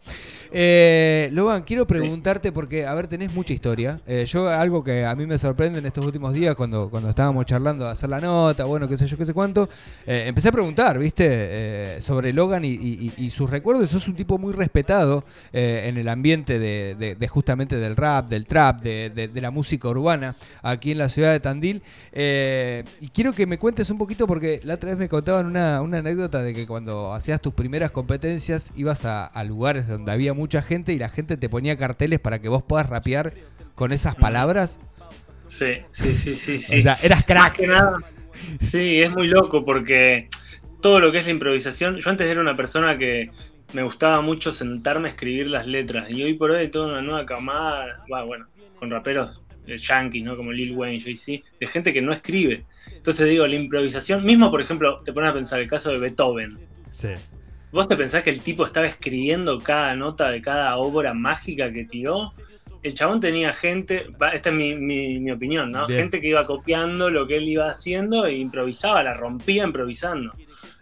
Eh, 0.54 1.30
Logan, 1.32 1.64
quiero 1.64 1.88
preguntarte 1.88 2.52
porque, 2.52 2.86
a 2.86 2.94
ver, 2.94 3.08
tenés 3.08 3.34
mucha 3.34 3.54
historia. 3.54 4.02
Eh, 4.06 4.26
yo 4.28 4.50
algo 4.50 4.84
que 4.84 5.06
a 5.06 5.16
mí 5.16 5.26
me 5.26 5.38
sorprende 5.38 5.80
en 5.80 5.86
estos 5.86 6.06
últimos 6.06 6.34
días 6.34 6.56
cuando, 6.56 6.90
cuando 6.90 7.10
estábamos 7.10 7.46
charlando 7.46 7.86
de 7.86 7.92
hacer 7.92 8.10
la 8.10 8.20
nota, 8.20 8.66
bueno, 8.66 8.88
qué 8.88 8.98
sé 8.98 9.08
yo, 9.08 9.18
qué 9.18 9.26
sé 9.26 9.34
cuánto, 9.34 9.70
eh, 10.06 10.26
empecé 10.28 10.50
a 10.50 10.52
preguntar, 10.52 11.00
viste, 11.00 11.26
Eh, 11.32 11.98
sobre 12.02 12.34
Logan 12.34 12.64
y, 12.66 12.70
y- 12.72 13.14
y- 13.18 13.30
sus 13.32 13.50
recuerdos. 13.50 13.90
Sos 13.90 14.08
un 14.08 14.16
tipo 14.16 14.38
muy 14.38 14.54
respetado 14.54 15.24
en 15.54 15.98
el 15.98 16.08
ambiente 16.10 16.60
de, 16.60 16.96
de- 17.00 17.16
de 17.16 17.28
justamente 17.28 17.78
del 17.78 17.96
rap, 17.96 18.28
del 18.30 18.46
trap, 18.46 18.82
de, 18.82 19.10
de- 19.10 19.28
de 19.28 19.42
la 19.42 19.50
música 19.52 19.88
urbana. 19.90 20.11
Urbana 20.12 20.36
aquí 20.62 20.92
en 20.92 20.98
la 20.98 21.10
ciudad 21.10 21.32
de 21.32 21.40
Tandil. 21.40 21.82
Eh, 22.12 22.84
y 23.00 23.10
quiero 23.10 23.34
que 23.34 23.46
me 23.46 23.58
cuentes 23.58 23.90
un 23.90 23.98
poquito 23.98 24.28
porque 24.28 24.60
la 24.64 24.76
otra 24.76 24.90
vez 24.92 25.00
me 25.00 25.10
contaban 25.10 25.46
una, 25.46 25.82
una 25.82 26.00
anécdota 26.00 26.42
de 26.42 26.54
que 26.54 26.68
cuando 26.68 27.14
hacías 27.14 27.42
tus 27.42 27.54
primeras 27.54 27.92
competencias 27.92 28.72
ibas 28.76 29.06
a, 29.06 29.26
a 29.26 29.44
lugares 29.44 29.88
donde 29.88 30.12
había 30.12 30.34
mucha 30.34 30.62
gente 30.62 30.94
y 30.94 30.98
la 30.98 31.10
gente 31.10 31.38
te 31.38 31.50
ponía 31.50 31.78
carteles 31.78 32.20
para 32.20 32.40
que 32.40 32.50
vos 32.50 32.64
puedas 32.64 32.88
rapear 32.90 33.34
con 33.76 33.92
esas 33.92 34.16
palabras. 34.16 34.80
Sí, 35.48 35.74
sí, 35.92 36.16
sí, 36.16 36.36
sí, 36.36 36.60
sí. 36.60 36.80
O 36.80 36.82
sea, 36.82 36.98
eras 37.02 37.26
Más 37.34 37.54
crack. 37.54 37.56
que 37.56 37.68
nada, 37.68 37.98
sí, 38.60 39.00
es 39.00 39.12
muy 39.12 39.28
loco 39.28 39.66
porque 39.66 40.30
todo 40.82 41.00
lo 41.00 41.12
que 41.12 41.20
es 41.20 41.26
la 41.26 41.32
improvisación, 41.32 41.98
yo 41.98 42.10
antes 42.10 42.28
era 42.30 42.42
una 42.42 42.56
persona 42.56 42.98
que 42.98 43.32
me 43.74 43.84
gustaba 43.84 44.22
mucho 44.22 44.54
sentarme 44.54 45.10
a 45.10 45.12
escribir 45.12 45.50
las 45.50 45.68
letras 45.68 46.10
y 46.10 46.24
hoy 46.24 46.34
por 46.36 46.52
hoy 46.52 46.70
toda 46.72 46.88
una 46.88 47.02
nueva 47.02 47.26
camada, 47.26 48.04
bah, 48.10 48.24
bueno, 48.24 48.48
con 48.76 48.90
raperos 48.92 49.41
yankees, 49.68 50.24
¿no? 50.24 50.36
Como 50.36 50.52
Lil 50.52 50.74
Wayne, 50.74 51.00
Jay-Z, 51.00 51.44
de 51.60 51.68
gente 51.68 51.94
que 51.94 52.02
no 52.02 52.12
escribe. 52.14 52.66
Entonces 52.94 53.28
digo, 53.30 53.46
la 53.48 53.56
improvisación, 53.56 54.24
mismo 54.26 54.50
por 54.52 54.62
ejemplo, 54.62 55.02
te 55.04 55.14
pones 55.14 55.32
a 55.32 55.34
pensar 55.34 55.60
el 55.62 55.68
caso 55.68 55.92
de 55.92 56.00
Beethoven. 56.00 56.58
Sí. 56.92 57.10
¿Vos 57.72 57.88
te 57.88 57.96
pensás 57.96 58.24
que 58.24 58.30
el 58.32 58.42
tipo 58.42 58.66
estaba 58.66 58.86
escribiendo 58.86 59.58
cada 59.60 59.96
nota 59.96 60.30
de 60.30 60.42
cada 60.42 60.76
obra 60.78 61.14
mágica 61.14 61.72
que 61.72 61.86
tiró? 61.86 62.34
El 62.84 62.94
chabón 62.96 63.20
tenía 63.20 63.54
gente, 63.54 64.08
esta 64.34 64.50
es 64.50 64.56
mi, 64.56 64.76
mi- 64.76 65.20
mi 65.20 65.32
opinión, 65.32 65.72
¿no? 65.72 65.86
Bien. 65.88 66.02
Gente 66.02 66.20
que 66.20 66.28
iba 66.30 66.46
copiando 66.46 67.10
lo 67.12 67.28
que 67.28 67.38
él 67.38 67.48
iba 67.48 67.70
haciendo 67.70 68.26
e 68.26 68.36
improvisaba, 68.36 69.04
la 69.04 69.14
rompía 69.14 69.64
improvisando. 69.64 70.34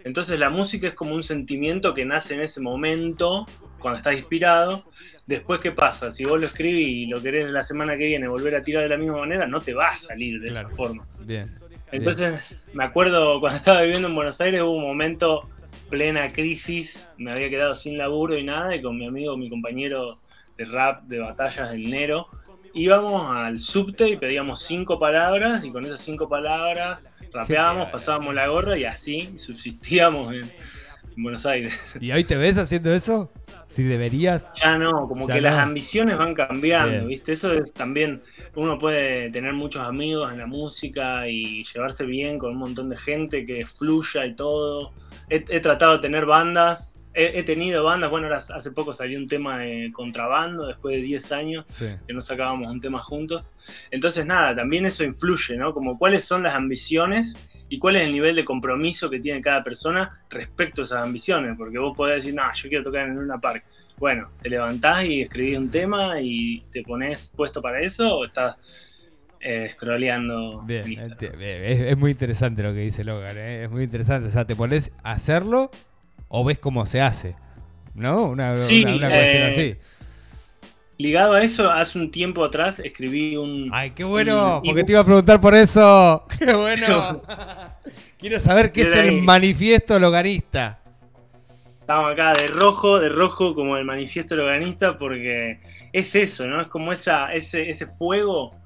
Entonces 0.06 0.40
la 0.40 0.50
música 0.50 0.88
es 0.88 0.94
como 0.96 1.14
un 1.14 1.24
sentimiento 1.24 1.94
que 1.94 2.06
nace 2.06 2.34
en 2.36 2.42
ese 2.42 2.62
momento, 2.62 3.46
cuando 3.80 3.98
estás 3.98 4.16
inspirado. 4.16 4.86
Después, 5.30 5.62
¿qué 5.62 5.72
pasa? 5.72 6.12
Si 6.12 6.26
vos 6.26 6.40
lo 6.40 6.48
escribís 6.48 6.88
y 6.88 7.06
lo 7.06 7.22
querés 7.22 7.48
la 7.52 7.62
semana 7.62 7.96
que 7.96 8.08
viene 8.08 8.28
volver 8.28 8.56
a 8.56 8.64
tirar 8.64 8.82
de 8.82 8.90
la 8.90 8.98
misma 8.98 9.20
manera, 9.20 9.46
no 9.46 9.62
te 9.62 9.76
va 9.76 9.90
a 9.90 9.96
salir 9.96 10.42
de 10.42 10.50
Claro. 10.50 10.68
esa 10.68 10.76
forma. 10.76 11.08
Bien. 11.20 11.48
Entonces, 11.92 12.68
me 12.74 12.84
acuerdo 12.84 13.40
cuando 13.40 13.56
estaba 13.56 13.84
viviendo 13.84 14.08
en 14.08 14.16
Buenos 14.16 14.42
Aires, 14.42 14.64
hubo 14.64 14.72
un 14.72 14.82
momento 14.82 15.48
plena 15.88 16.34
crisis, 16.34 17.08
me 17.18 17.30
había 17.30 17.48
quedado 17.48 17.76
sin 17.76 17.96
laburo 17.96 18.40
y 18.40 18.44
nada, 18.44 18.76
y 18.76 18.82
con 18.82 18.98
mi 18.98 19.06
amigo, 19.06 19.38
mi 19.38 19.52
compañero 19.52 20.20
de 20.58 20.66
rap, 20.66 21.04
de 21.04 21.20
batallas, 21.20 21.74
el 21.74 21.92
Nero, 21.92 22.26
íbamos 22.74 23.30
al 23.30 23.60
subte 23.60 24.10
y 24.10 24.18
pedíamos 24.18 24.64
cinco 24.64 24.98
palabras, 24.98 25.64
y 25.64 25.72
con 25.72 25.86
esas 25.86 26.02
cinco 26.02 26.28
palabras 26.28 27.02
rapeábamos, 27.32 27.92
pasábamos 27.92 28.34
la 28.34 28.48
gorra 28.48 28.76
y 28.80 28.86
así 28.86 29.38
subsistíamos 29.38 30.34
en, 30.34 30.52
en 31.20 31.24
Buenos 31.24 31.46
Aires. 31.46 31.78
¿Y 32.00 32.14
hoy 32.14 32.24
te 32.24 32.38
ves 32.38 32.58
haciendo 32.58 32.94
eso? 32.94 33.30
Si 33.68 33.84
deberías. 33.84 34.50
Ya 34.56 34.78
no, 34.78 35.06
como 35.08 35.28
Ya 35.28 35.36
que 35.36 35.42
no. 35.42 35.50
las 35.50 35.60
ambiciones 35.60 36.18
van 36.18 36.34
cambiando, 36.34 36.92
Bien. 36.92 37.08
¿viste? 37.08 37.34
Eso 37.34 37.52
es 37.54 37.74
también, 37.74 38.22
uno 38.56 38.78
puede 38.78 39.30
tener 39.30 39.52
muchos 39.54 39.82
amigos 39.86 40.32
en 40.32 40.40
la 40.40 40.48
música 40.48 41.28
y 41.28 41.64
llevarse 41.66 42.06
bien 42.06 42.40
con 42.40 42.52
un 42.52 42.58
montón 42.58 42.88
de 42.90 42.96
gente 42.98 43.44
que 43.44 43.66
fluya 43.66 44.26
y 44.26 44.34
todo. 44.34 44.94
He, 45.30 45.44
he 45.50 45.60
tratado 45.60 45.94
de 45.94 46.00
tener 46.00 46.26
bandas, 46.26 47.04
he, 47.14 47.38
he 47.40 47.44
tenido 47.44 47.84
bandas, 47.84 48.10
bueno, 48.10 48.28
ahora 48.28 48.38
hace 48.38 48.72
poco 48.72 48.94
salió 48.94 49.20
un 49.20 49.28
tema 49.28 49.60
de 49.60 49.92
contrabando, 49.92 50.68
después 50.68 50.96
de 50.96 51.02
10 51.02 51.32
años 51.34 51.66
Sí. 51.68 51.86
que 52.08 52.14
no 52.14 52.22
sacábamos 52.22 52.72
un 52.72 52.80
tema 52.80 53.04
juntos. 53.04 53.44
Entonces, 53.92 54.26
nada, 54.26 54.56
también 54.56 54.86
eso 54.86 55.04
influye, 55.04 55.58
¿no? 55.58 55.74
Como 55.74 55.98
cuáles 56.00 56.24
son 56.24 56.44
las 56.44 56.56
ambiciones 56.56 57.36
y 57.70 57.78
cuál 57.78 57.98
es 57.98 58.02
el 58.04 58.12
nivel 58.12 58.36
de 58.36 58.44
compromiso 58.44 59.10
que 59.10 59.20
tiene 59.20 59.42
cada 59.42 59.64
persona 59.64 60.12
respecto 60.30 60.82
a 60.82 60.86
esas 60.86 61.04
ambiciones. 61.04 61.56
Porque 61.58 61.78
vos 61.78 61.96
podés 61.96 62.16
decir, 62.24 62.34
no, 62.34 62.44
yo 62.54 62.70
quiero 62.70 62.84
tocar 62.84 63.08
en 63.08 63.18
una 63.18 63.38
park. 63.40 63.64
Bueno, 63.98 64.30
te 64.42 64.50
levantás 64.50 65.06
y 65.06 65.22
escribís 65.22 65.58
un 65.58 65.70
tema 65.70 66.20
y 66.22 66.62
te 66.72 66.82
pones 66.84 67.32
puesto 67.36 67.62
para 67.62 67.80
eso 67.82 68.18
o 68.18 68.26
estás 68.26 68.56
eh, 69.40 69.70
scrolleando. 69.74 70.62
Bien, 70.64 70.84
es, 71.00 71.80
es 71.80 71.98
muy 71.98 72.12
interesante 72.12 72.64
lo 72.64 72.74
que 72.74 72.80
dice 72.80 73.04
Logan, 73.04 73.38
¿eh? 73.38 73.64
es 73.66 73.70
muy 73.72 73.84
interesante. 73.84 74.28
O 74.28 74.32
sea, 74.32 74.46
te 74.46 74.56
pones 74.56 74.92
a 75.04 75.12
hacerlo 75.12 75.70
o 76.28 76.44
ves 76.44 76.60
cómo 76.60 76.86
se 76.86 77.02
hace, 77.02 77.36
¿no? 77.94 78.26
Una, 78.26 78.56
Sí, 78.56 78.84
una- 78.84 78.96
una 78.96 79.10
cuestión 79.10 79.44
eh, 79.44 79.48
así. 79.48 79.76
Ligado 81.00 81.32
a 81.32 81.42
eso, 81.42 81.72
hace 81.72 81.98
un 81.98 82.12
tiempo 82.12 82.44
atrás 82.44 82.78
escribí 82.80 83.38
un... 83.38 83.70
Ay, 83.72 83.92
qué 83.92 84.04
bueno, 84.04 84.58
un 84.58 84.64
porque 84.64 84.84
te 84.84 84.92
iba 84.92 85.00
a 85.00 85.06
preguntar 85.06 85.40
por 85.40 85.56
eso. 85.56 86.26
Qué 86.38 86.54
bueno. 86.54 87.22
Quiero 88.18 88.38
saber 88.38 88.74
qué 88.74 88.82
es 88.82 88.94
el 88.98 89.22
manifiesto 89.22 89.98
loganista. 89.98 90.78
Estamos 91.80 92.12
acá 92.12 92.34
de 92.34 92.48
rojo, 92.48 93.00
de 93.00 93.08
rojo 93.08 93.56
como 93.56 93.78
el 93.78 93.86
manifiesto 93.86 94.36
loganista, 94.36 94.98
porque 94.98 95.62
es 95.94 96.14
eso, 96.16 96.46
¿no? 96.48 96.62
Es 96.62 96.68
como 96.68 96.92
esa, 96.92 97.34
ese, 97.34 97.70
ese 97.70 97.86
fuego 97.88 98.59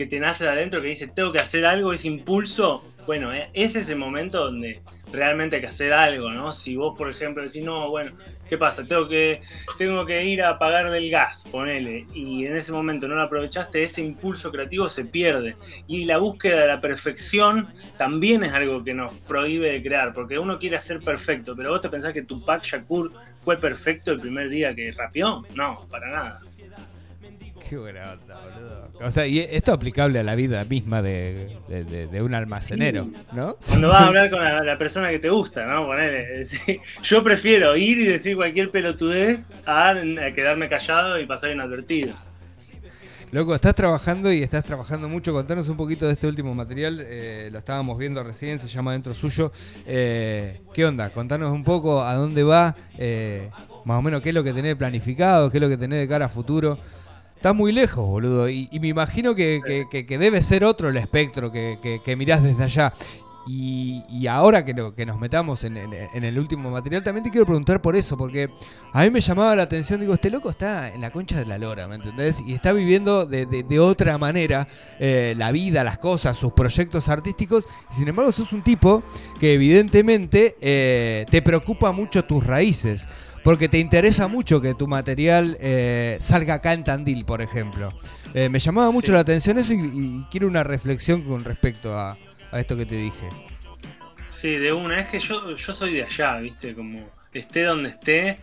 que 0.00 0.06
te 0.06 0.18
nace 0.18 0.44
de 0.44 0.50
adentro 0.50 0.80
que 0.80 0.88
dice, 0.88 1.08
tengo 1.08 1.30
que 1.30 1.42
hacer 1.42 1.66
algo, 1.66 1.92
ese 1.92 2.08
impulso. 2.08 2.82
Bueno, 3.04 3.34
eh, 3.34 3.50
es 3.52 3.76
ese 3.76 3.94
momento 3.94 4.46
donde 4.46 4.80
realmente 5.12 5.56
hay 5.56 5.60
que 5.60 5.68
hacer 5.68 5.92
algo, 5.92 6.30
¿no? 6.30 6.54
Si 6.54 6.74
vos, 6.74 6.96
por 6.96 7.10
ejemplo, 7.10 7.42
decís, 7.42 7.62
no, 7.62 7.90
bueno, 7.90 8.12
¿qué 8.48 8.56
pasa? 8.56 8.82
Tengo 8.86 9.06
que, 9.06 9.42
tengo 9.76 10.06
que 10.06 10.24
ir 10.24 10.42
a 10.42 10.58
pagar 10.58 10.90
del 10.90 11.10
gas, 11.10 11.44
ponele, 11.52 12.06
y 12.14 12.46
en 12.46 12.56
ese 12.56 12.72
momento 12.72 13.08
no 13.08 13.14
lo 13.14 13.20
aprovechaste, 13.20 13.82
ese 13.82 14.02
impulso 14.02 14.50
creativo 14.50 14.88
se 14.88 15.04
pierde. 15.04 15.56
Y 15.86 16.06
la 16.06 16.16
búsqueda 16.16 16.62
de 16.62 16.68
la 16.68 16.80
perfección 16.80 17.68
también 17.98 18.42
es 18.42 18.54
algo 18.54 18.82
que 18.82 18.94
nos 18.94 19.14
prohíbe 19.20 19.70
de 19.70 19.82
crear, 19.82 20.14
porque 20.14 20.38
uno 20.38 20.58
quiere 20.58 20.80
ser 20.80 21.00
perfecto, 21.00 21.54
pero 21.54 21.72
vos 21.72 21.82
te 21.82 21.90
pensás 21.90 22.14
que 22.14 22.22
Tupac 22.22 22.64
Shakur 22.64 23.12
fue 23.36 23.58
perfecto 23.58 24.12
el 24.12 24.20
primer 24.20 24.48
día 24.48 24.74
que 24.74 24.92
rapeó? 24.92 25.44
No, 25.56 25.86
para 25.90 26.10
nada. 26.10 26.40
Qué 27.70 27.76
buena 27.78 28.02
onda, 28.12 28.40
boludo. 28.40 28.90
O 29.06 29.10
sea, 29.12 29.26
y 29.28 29.38
esto 29.38 29.70
es 29.70 29.76
aplicable 29.76 30.18
a 30.18 30.24
la 30.24 30.34
vida 30.34 30.64
misma 30.64 31.02
de, 31.02 31.56
de- 31.68 31.84
de- 31.84 32.06
de 32.08 32.22
un 32.22 32.34
almacenero, 32.34 33.08
¿no? 33.32 33.56
Cuando 33.68 33.86
vas 33.88 34.00
a 34.02 34.06
hablar 34.08 34.28
con 34.30 34.42
la, 34.42 34.64
la 34.64 34.76
persona 34.76 35.08
que 35.10 35.20
te 35.20 35.30
gusta, 35.30 35.64
¿no? 35.66 35.86
Ponele, 35.86 36.44
sí. 36.46 36.80
Yo 37.04 37.22
prefiero 37.22 37.76
ir 37.76 37.96
y 37.98 38.06
decir 38.06 38.34
cualquier 38.34 38.72
pelotudez 38.72 39.46
a, 39.66 39.90
a 39.90 39.94
quedarme 40.34 40.68
callado 40.68 41.20
y 41.20 41.26
pasar 41.26 41.52
inadvertido. 41.52 42.12
Loco, 43.32 43.54
estás 43.54 43.76
trabajando 43.76 44.32
y 44.32 44.42
estás 44.42 44.64
trabajando 44.64 45.08
mucho. 45.08 45.32
Contanos 45.32 45.68
un 45.68 45.76
poquito 45.76 46.04
de 46.08 46.14
este 46.14 46.26
último 46.26 46.52
material. 46.52 47.00
eh, 47.06 47.48
lo 47.52 47.58
estábamos 47.60 47.96
viendo 47.96 48.24
recién, 48.24 48.58
se 48.58 48.66
llama 48.66 48.90
Dentro 48.92 49.14
Suyo. 49.14 49.52
Eh, 49.86 50.60
¿Qué 50.74 50.84
onda? 50.84 51.10
Contanos 51.10 51.52
un 51.52 51.62
poco 51.62 52.02
a 52.02 52.14
dónde 52.14 52.42
va, 52.42 52.74
eh, 52.98 53.48
más 53.84 53.96
o 54.00 54.02
menos 54.02 54.20
qué 54.22 54.30
es 54.30 54.34
lo 54.34 54.42
que 54.42 54.52
tenés 54.52 54.74
planificado, 54.74 55.48
qué 55.52 55.58
es 55.58 55.62
lo 55.62 55.68
que 55.68 55.76
tenés 55.76 56.00
de 56.00 56.08
cara 56.08 56.24
a 56.24 56.28
futuro. 56.28 56.76
Está 57.40 57.54
muy 57.54 57.72
lejos, 57.72 58.06
boludo. 58.06 58.50
Y, 58.50 58.68
y 58.70 58.80
me 58.80 58.88
imagino 58.88 59.34
que, 59.34 59.62
que- 59.66 59.86
que- 59.90 60.04
que 60.04 60.18
debe 60.18 60.42
ser 60.42 60.62
otro 60.62 60.90
el 60.90 60.98
espectro 60.98 61.50
que, 61.50 61.78
que- 61.82 61.98
que 62.04 62.14
mirás 62.14 62.42
desde 62.42 62.62
allá. 62.64 62.92
Y, 63.46 64.02
y 64.10 64.26
ahora 64.26 64.62
que, 64.62 64.74
lo- 64.74 64.94
que 64.94 65.06
nos 65.06 65.18
metamos 65.18 65.64
en, 65.64 65.78
en- 65.78 65.94
en 65.94 66.24
el 66.24 66.38
último 66.38 66.70
material, 66.70 67.02
también 67.02 67.24
te 67.24 67.30
quiero 67.30 67.46
preguntar 67.46 67.80
por 67.80 67.96
eso, 67.96 68.18
porque 68.18 68.50
a 68.92 69.02
mí 69.04 69.10
me 69.10 69.22
llamaba 69.22 69.56
la 69.56 69.62
atención, 69.62 70.00
digo, 70.00 70.12
este 70.12 70.28
loco 70.28 70.50
está 70.50 70.92
en 70.92 71.00
la 71.00 71.10
concha 71.10 71.38
de 71.38 71.46
la 71.46 71.56
lora, 71.56 71.88
¿me 71.88 71.94
entendés? 71.94 72.36
Y 72.46 72.52
está 72.52 72.74
viviendo 72.74 73.24
de, 73.24 73.46
de- 73.46 73.62
de 73.62 73.80
otra 73.80 74.18
manera 74.18 74.68
eh, 74.98 75.32
la 75.38 75.50
vida, 75.50 75.82
las 75.82 75.96
cosas, 75.96 76.36
sus 76.36 76.52
proyectos 76.52 77.08
artísticos. 77.08 77.64
Y 77.90 77.94
sin 77.94 78.08
embargo, 78.08 78.32
sos 78.32 78.52
un 78.52 78.60
tipo 78.62 79.02
que 79.40 79.54
evidentemente 79.54 80.56
eh, 80.60 81.24
te 81.30 81.40
preocupa 81.40 81.90
mucho 81.90 82.22
tus 82.26 82.46
raíces. 82.46 83.08
Porque 83.42 83.68
te 83.68 83.78
interesa 83.78 84.28
mucho 84.28 84.60
que 84.60 84.74
tu 84.74 84.86
material 84.86 85.56
eh, 85.60 86.18
salga 86.20 86.54
acá 86.54 86.72
en 86.74 86.84
Tandil, 86.84 87.24
por 87.24 87.40
ejemplo. 87.40 87.88
Eh, 88.34 88.48
me 88.48 88.58
llamaba 88.58 88.90
mucho 88.90 89.08
Sí. 89.08 89.12
la 89.12 89.20
atención 89.20 89.58
eso 89.58 89.72
y, 89.72 89.78
y 89.92 90.26
quiero 90.30 90.46
una 90.46 90.62
reflexión 90.62 91.22
con 91.22 91.42
respecto 91.44 91.94
a, 91.98 92.16
a 92.52 92.60
esto 92.60 92.76
que 92.76 92.84
te 92.86 92.96
dije. 92.96 93.28
Sí, 94.28 94.50
de 94.50 94.72
una. 94.72 95.00
Es 95.00 95.08
que 95.08 95.18
yo, 95.18 95.54
yo 95.54 95.72
soy 95.72 95.94
de 95.94 96.04
allá, 96.04 96.36
¿viste? 96.38 96.74
Como 96.74 96.98
esté 97.32 97.62
donde 97.64 97.90
esté. 97.90 98.36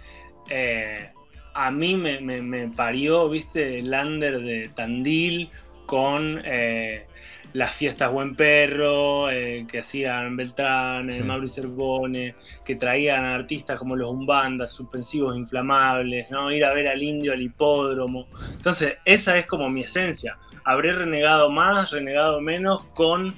eh, 0.49 1.09
a 1.53 1.71
mí 1.71 1.95
me, 1.95 2.19
me- 2.21 2.41
me 2.41 2.67
parió, 2.69 3.27
¿viste? 3.29 3.79
El 3.79 3.91
under 3.93 4.39
de 4.41 4.69
Tandil 4.75 5.49
con 5.87 6.39
eh, 6.45 7.07
las 7.53 7.71
fiestas 7.73 8.11
Buen 8.11 8.35
Perro 8.35 9.29
eh, 9.31 9.65
que 9.69 9.79
hacían 9.79 10.35
Beltrán, 10.37 11.09
Sí. 11.11 11.17
el 11.17 11.25
Mauri 11.25 11.49
Cervone, 11.49 12.35
que 12.65 12.75
traían 12.75 13.25
a 13.25 13.35
artistas 13.35 13.77
como 13.77 13.95
los 13.95 14.09
Umbandas, 14.11 14.71
suspensivos 14.71 15.35
inflamables, 15.35 16.29
¿no? 16.29 16.51
Ir 16.51 16.65
a 16.65 16.73
ver 16.73 16.87
al 16.87 17.01
indio 17.01 17.33
al 17.33 17.41
hipódromo. 17.41 18.25
Entonces, 18.51 18.95
esa 19.05 19.37
es 19.37 19.45
como 19.45 19.69
mi 19.69 19.81
esencia. 19.81 20.37
Habré 20.63 20.91
renegado 20.93 21.49
más, 21.49 21.91
renegado 21.91 22.41
menos 22.41 22.83
con 22.93 23.33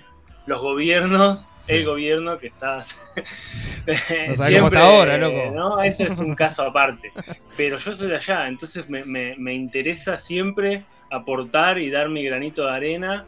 los 0.45 0.61
gobiernos, 0.61 1.45
Sí. 1.65 1.73
el 1.75 1.85
gobierno 1.85 2.39
que 2.39 2.47
está 2.47 2.77
No 2.77 4.35
sabés 4.35 4.61
cómo 4.61 4.77
ahora, 4.77 5.17
loco. 5.17 5.51
¿no? 5.53 5.81
Eso 5.83 6.03
es 6.05 6.17
un 6.19 6.33
caso 6.35 6.63
aparte. 6.63 7.11
Pero 7.55 7.77
yo 7.77 7.95
soy 7.95 8.07
de 8.09 8.15
allá, 8.15 8.47
entonces 8.47 8.89
me, 8.89 9.03
me- 9.05 9.35
me 9.37 9.53
interesa 9.53 10.17
siempre 10.17 10.83
aportar 11.11 11.77
y 11.79 11.89
dar 11.91 12.09
mi 12.09 12.23
granito 12.23 12.65
de 12.65 12.71
arena, 12.71 13.25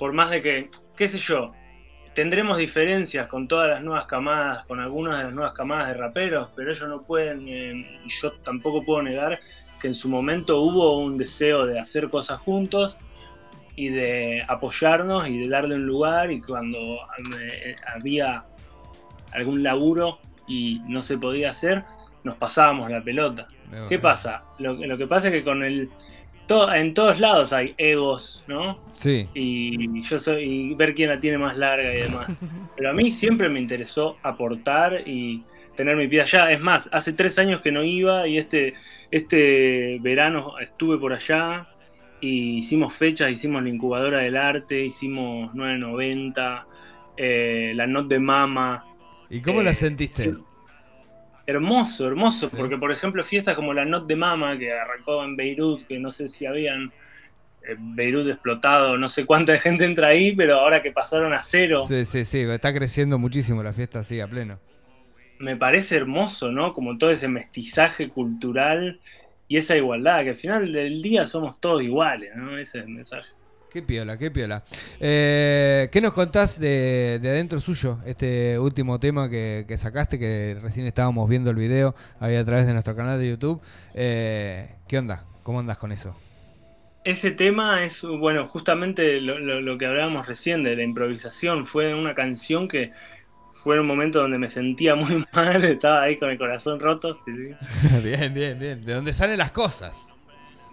por 0.00 0.12
más 0.12 0.30
de 0.30 0.42
que, 0.42 0.68
qué 0.96 1.06
sé 1.06 1.18
yo, 1.18 1.52
tendremos 2.14 2.58
diferencias 2.58 3.28
con 3.28 3.46
todas 3.46 3.68
las 3.68 3.82
nuevas 3.82 4.06
camadas, 4.06 4.64
con 4.64 4.80
algunas 4.80 5.18
de 5.18 5.24
las 5.24 5.32
nuevas 5.32 5.52
camadas 5.52 5.88
de 5.88 5.94
raperos, 5.94 6.48
pero 6.56 6.72
ellos 6.72 6.88
no 6.88 7.02
pueden, 7.02 7.46
eh, 7.46 8.00
y 8.04 8.08
yo 8.20 8.32
tampoco 8.42 8.82
puedo 8.84 9.02
negar 9.02 9.38
que 9.80 9.86
en 9.86 9.94
su 9.94 10.08
momento 10.08 10.60
hubo 10.62 10.98
un 10.98 11.16
deseo 11.16 11.66
de 11.66 11.78
hacer 11.78 12.08
cosas 12.08 12.40
juntos, 12.40 12.96
y 13.76 13.88
de 13.88 14.44
apoyarnos 14.46 15.28
y 15.28 15.38
de 15.38 15.48
darle 15.48 15.76
un 15.76 15.86
lugar 15.86 16.30
y 16.30 16.42
cuando 16.42 16.78
eh, 17.40 17.76
había 17.94 18.44
algún 19.32 19.62
laburo 19.62 20.18
y 20.46 20.82
no 20.86 21.00
se 21.00 21.16
podía 21.16 21.50
hacer, 21.50 21.84
nos 22.24 22.36
pasábamos 22.36 22.90
la 22.90 23.02
pelota. 23.02 23.48
¿Qué 23.88 23.98
pasa? 23.98 24.42
Lo, 24.58 24.74
lo 24.74 24.98
que 24.98 25.06
pasa 25.06 25.28
es 25.28 25.32
que 25.32 25.44
con 25.44 25.62
el... 25.62 25.88
to- 26.50 26.74
en 26.74 26.92
todos 26.94 27.20
lados 27.20 27.52
hay 27.52 27.74
egos, 27.78 28.44
¿no? 28.48 28.78
Sí. 28.92 29.28
y 29.34 30.02
yo 30.02 30.18
soy 30.18 30.42
y 30.42 30.74
ver 30.74 30.94
quién 30.94 31.08
la 31.10 31.18
tiene 31.20 31.38
más 31.38 31.56
larga 31.56 31.94
y 31.94 32.00
demás. 32.02 32.26
Pero 32.76 32.90
a 32.90 32.92
mí 32.92 33.10
siempre 33.10 33.48
me 33.48 33.60
interesó 33.60 34.16
aportar 34.22 35.02
y 35.06 35.42
tener 35.76 35.96
mi 35.96 36.08
pie 36.08 36.22
allá. 36.22 36.50
Es 36.50 36.60
más, 36.60 36.88
hace 36.92 37.12
tres 37.12 37.38
años 37.38 37.60
que 37.60 37.70
no 37.72 37.82
iba 37.84 38.26
y 38.26 38.36
este, 38.38 38.74
este 39.10 39.98
verano 40.00 40.58
estuve 40.60 40.98
por 40.98 41.12
allá 41.12 41.68
y 42.20 42.58
hicimos 42.58 42.92
fechas, 42.92 43.30
hicimos 43.30 43.62
la 43.62 43.68
incubadora 43.70 44.18
del 44.20 44.36
arte, 44.36 44.84
hicimos 44.84 45.54
990, 45.54 46.66
eh, 47.16 47.72
la 47.74 47.86
Not 47.86 48.08
de 48.08 48.18
Mama. 48.18 48.84
¿Y 49.30 49.40
cómo 49.40 49.60
Eh, 49.60 49.64
la 49.64 49.74
sentiste? 49.74 50.24
sí. 50.24 50.30
Hermoso, 51.50 52.06
hermoso, 52.06 52.48
Sí. 52.48 52.56
porque 52.56 52.76
por 52.78 52.92
ejemplo 52.92 53.22
fiestas 53.24 53.54
como 53.56 53.74
la 53.74 53.84
Not 53.84 54.06
de 54.06 54.16
Mama, 54.16 54.56
que 54.58 54.72
arrancó 54.72 55.24
en 55.24 55.36
Beirut, 55.36 55.86
que 55.86 55.98
no 55.98 56.12
sé 56.12 56.28
si 56.28 56.46
habían 56.46 56.92
eh, 57.62 57.76
Beirut 57.78 58.28
explotado, 58.28 58.96
no 58.96 59.08
sé 59.08 59.26
cuánta 59.26 59.58
gente 59.58 59.84
entra 59.84 60.08
ahí, 60.08 60.34
pero 60.34 60.58
ahora 60.58 60.80
que 60.82 60.92
pasaron 60.92 61.32
a 61.34 61.42
cero, 61.42 61.84
Sí, 61.86 62.04
sí, 62.04 62.24
sí, 62.24 62.40
está 62.40 62.72
creciendo 62.72 63.18
muchísimo 63.18 63.62
la 63.62 63.72
fiesta, 63.72 64.02
sí, 64.04 64.20
a 64.20 64.26
pleno. 64.28 64.58
me 65.38 65.56
parece 65.56 65.96
hermoso, 65.96 66.52
¿no? 66.52 66.72
Como 66.72 66.96
todo 66.98 67.10
ese 67.10 67.26
mestizaje 67.28 68.08
cultural 68.10 69.00
y 69.48 69.56
esa 69.56 69.74
igualdad, 69.76 70.22
que 70.22 70.30
al 70.30 70.36
final 70.36 70.70
del 70.72 71.00
día 71.02 71.26
somos 71.26 71.58
todos 71.60 71.82
iguales, 71.82 72.30
¿no? 72.36 72.56
Ese 72.58 72.78
es 72.78 72.84
el 72.84 72.90
mensaje. 72.90 73.28
Qué 73.70 73.82
piola, 73.82 74.18
qué 74.18 74.32
piola. 74.32 74.64
Eh, 74.98 75.88
¿Qué 75.92 76.00
nos 76.00 76.12
contás 76.12 76.58
de, 76.58 77.20
de 77.22 77.28
adentro 77.30 77.60
suyo? 77.60 77.98
Este 78.04 78.58
último 78.58 78.98
tema 78.98 79.30
que, 79.30 79.64
que 79.68 79.78
sacaste, 79.78 80.18
que 80.18 80.58
recién 80.60 80.86
estábamos 80.86 81.28
viendo 81.28 81.50
el 81.50 81.56
video 81.56 81.94
ahí 82.18 82.34
a 82.34 82.44
través 82.44 82.66
de 82.66 82.72
nuestro 82.72 82.96
canal 82.96 83.20
de 83.20 83.28
YouTube. 83.28 83.60
Eh, 83.94 84.74
¿Qué 84.88 84.98
onda? 84.98 85.24
¿Cómo 85.44 85.60
andas 85.60 85.78
con 85.78 85.92
eso? 85.92 86.16
Ese 87.04 87.30
tema 87.30 87.84
es, 87.84 88.02
bueno, 88.02 88.48
justamente 88.48 89.20
lo, 89.20 89.38
lo- 89.38 89.60
lo 89.60 89.78
que 89.78 89.86
hablábamos 89.86 90.26
recién 90.26 90.62
de 90.62 90.76
la 90.76 90.82
improvisación. 90.82 91.64
Fue 91.66 91.94
una 91.94 92.14
canción 92.14 92.68
que 92.68 92.92
fue 93.42 93.80
un 93.80 93.86
momento 93.86 94.20
donde 94.20 94.38
me 94.38 94.50
sentía 94.50 94.94
muy 94.94 95.24
mal, 95.32 95.64
estaba 95.64 96.02
ahí 96.02 96.18
con 96.18 96.30
el 96.30 96.38
corazón 96.38 96.80
roto. 96.80 97.14
sí, 97.14 97.34
sí. 97.34 97.58
bien, 98.02 98.32
bien, 98.34 98.58
bien. 98.58 98.84
¿De 98.84 98.94
dónde 98.94 99.12
salen 99.12 99.38
las 99.38 99.52
cosas? 99.52 100.14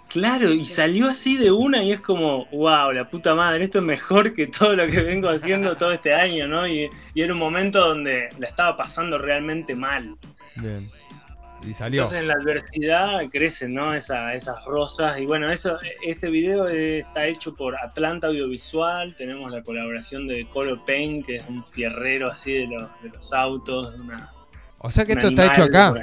Claro, 0.10 0.52
y 0.52 0.64
salió 0.66 1.10
así 1.10 1.36
de 1.38 1.52
una 1.52 1.84
y 1.84 1.92
es 1.92 2.00
como, 2.02 2.46
wow, 2.48 2.92
la 2.94 3.10
puta 3.10 3.36
madre, 3.36 3.66
esto 3.66 3.80
es 3.80 3.84
mejor 3.86 4.34
que 4.34 4.48
todo 4.48 4.76
lo 4.76 4.88
que 4.88 5.02
vengo 5.02 5.30
haciendo 5.30 5.76
todo 5.76 5.92
este 5.92 6.14
año, 6.14 6.48
¿no? 6.48 6.66
Y, 6.68 6.90
y 7.14 7.22
era 7.22 7.34
un 7.34 7.40
momento 7.40 7.86
donde 7.88 8.30
la 8.40 8.48
estaba 8.48 8.76
pasando 8.78 9.18
realmente 9.18 9.76
mal. 9.76 10.16
Bien. 10.56 10.90
Y 11.68 11.74
salió. 11.74 12.04
Entonces 12.04 12.22
en 12.22 12.28
la 12.28 12.36
adversidad 12.36 13.20
crecen, 13.32 13.74
¿no? 13.74 13.94
Esa- 13.94 14.34
esas 14.34 14.64
rosas. 14.66 15.20
Y 15.20 15.26
bueno, 15.26 15.52
eso, 15.52 15.78
este 16.04 16.30
video 16.30 16.68
está 16.68 17.26
hecho 17.26 17.54
por 17.56 17.76
Atlanta 17.76 18.28
Audiovisual. 18.28 19.16
Tenemos 19.16 19.52
la 19.52 19.62
colaboración 19.64 20.28
de 20.28 20.48
Color 20.48 20.86
Paint, 20.86 21.26
que 21.26 21.38
es 21.38 21.44
un 21.50 21.66
fierrero 21.66 22.30
así 22.32 22.54
de 22.54 22.68
los, 22.68 22.84
de 23.02 23.10
los 23.10 23.34
autos. 23.34 23.94
una- 24.00 24.32
o 24.78 24.92
sea 24.92 25.04
que 25.04 25.14
esto 25.14 25.28
está 25.30 25.48
hecho 25.48 25.64
acá. 25.64 25.94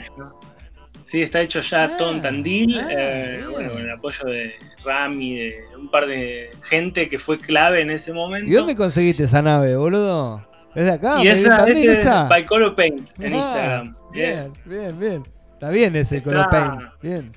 Sí, 1.05 1.23
está 1.23 1.41
hecho 1.43 1.61
ya 1.61 1.97
todo 1.97 2.13
en 2.13 2.21
Tandil. 2.23 2.79
ah, 2.81 2.89
eh, 2.91 3.45
bueno, 3.51 3.73
con 3.73 3.83
el 3.83 3.91
apoyo 3.91 4.25
de 4.25 4.55
Rami, 4.85 5.35
de 5.37 5.65
un 5.79 5.89
par 5.91 6.07
de 6.07 6.51
gente 6.69 7.09
que 7.09 7.19
fue 7.19 7.37
clave 7.39 7.83
en 7.83 7.91
ese 7.91 8.13
momento. 8.13 8.51
¿Y 8.51 8.55
dónde 8.55 8.75
conseguiste 8.75 9.25
esa 9.25 9.43
nave, 9.43 9.77
boludo? 9.77 10.47
¿Es 10.75 10.87
de 10.87 10.93
acá? 10.93 11.21
Y 11.21 11.25
¿Me 11.25 11.31
esa, 11.33 11.57
también 11.59 11.77
ese 11.79 11.93
es 11.93 11.99
esa? 12.01 12.25
by 12.25 12.45
Color 12.45 12.75
Paint 12.75 13.21
en 13.21 13.35
Ah, 13.35 13.37
Instagram. 13.37 13.97
Bien, 14.13 14.53
bien, 14.65 14.99
bien. 14.99 15.23
Está 15.53 15.71
bien 15.71 15.95
ese 15.95 16.17
Está- 16.17 16.31
color 16.31 16.51
paint. 16.51 16.83
Bien. 17.03 17.33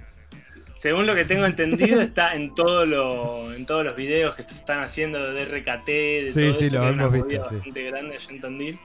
Según 0.80 1.06
lo 1.06 1.16
que 1.16 1.26
tengo 1.26 1.46
entendido, 1.46 2.02
está 2.02 2.34
en, 2.36 2.56
todo 2.56 2.86
lo, 2.86 3.52
en 3.54 3.66
todos 3.66 3.84
los 3.84 3.96
videos 3.96 4.36
que 4.36 4.44
se 4.44 4.56
están 4.56 4.82
haciendo 4.82 5.34
de 5.34 5.44
RKT, 5.44 5.88
de 5.88 6.32
Sí, 6.34 6.42
todo 6.50 6.54
sí, 6.54 6.66
eso, 6.66 6.76
lo 6.76 6.82
que 6.82 6.88
hemos 6.88 7.12
visto, 7.12 7.30
sí. 7.50 7.56
bastante 7.56 7.84
grande 7.84 8.16
allá 8.16 8.30
en 8.30 8.42
Tandil. 8.42 8.80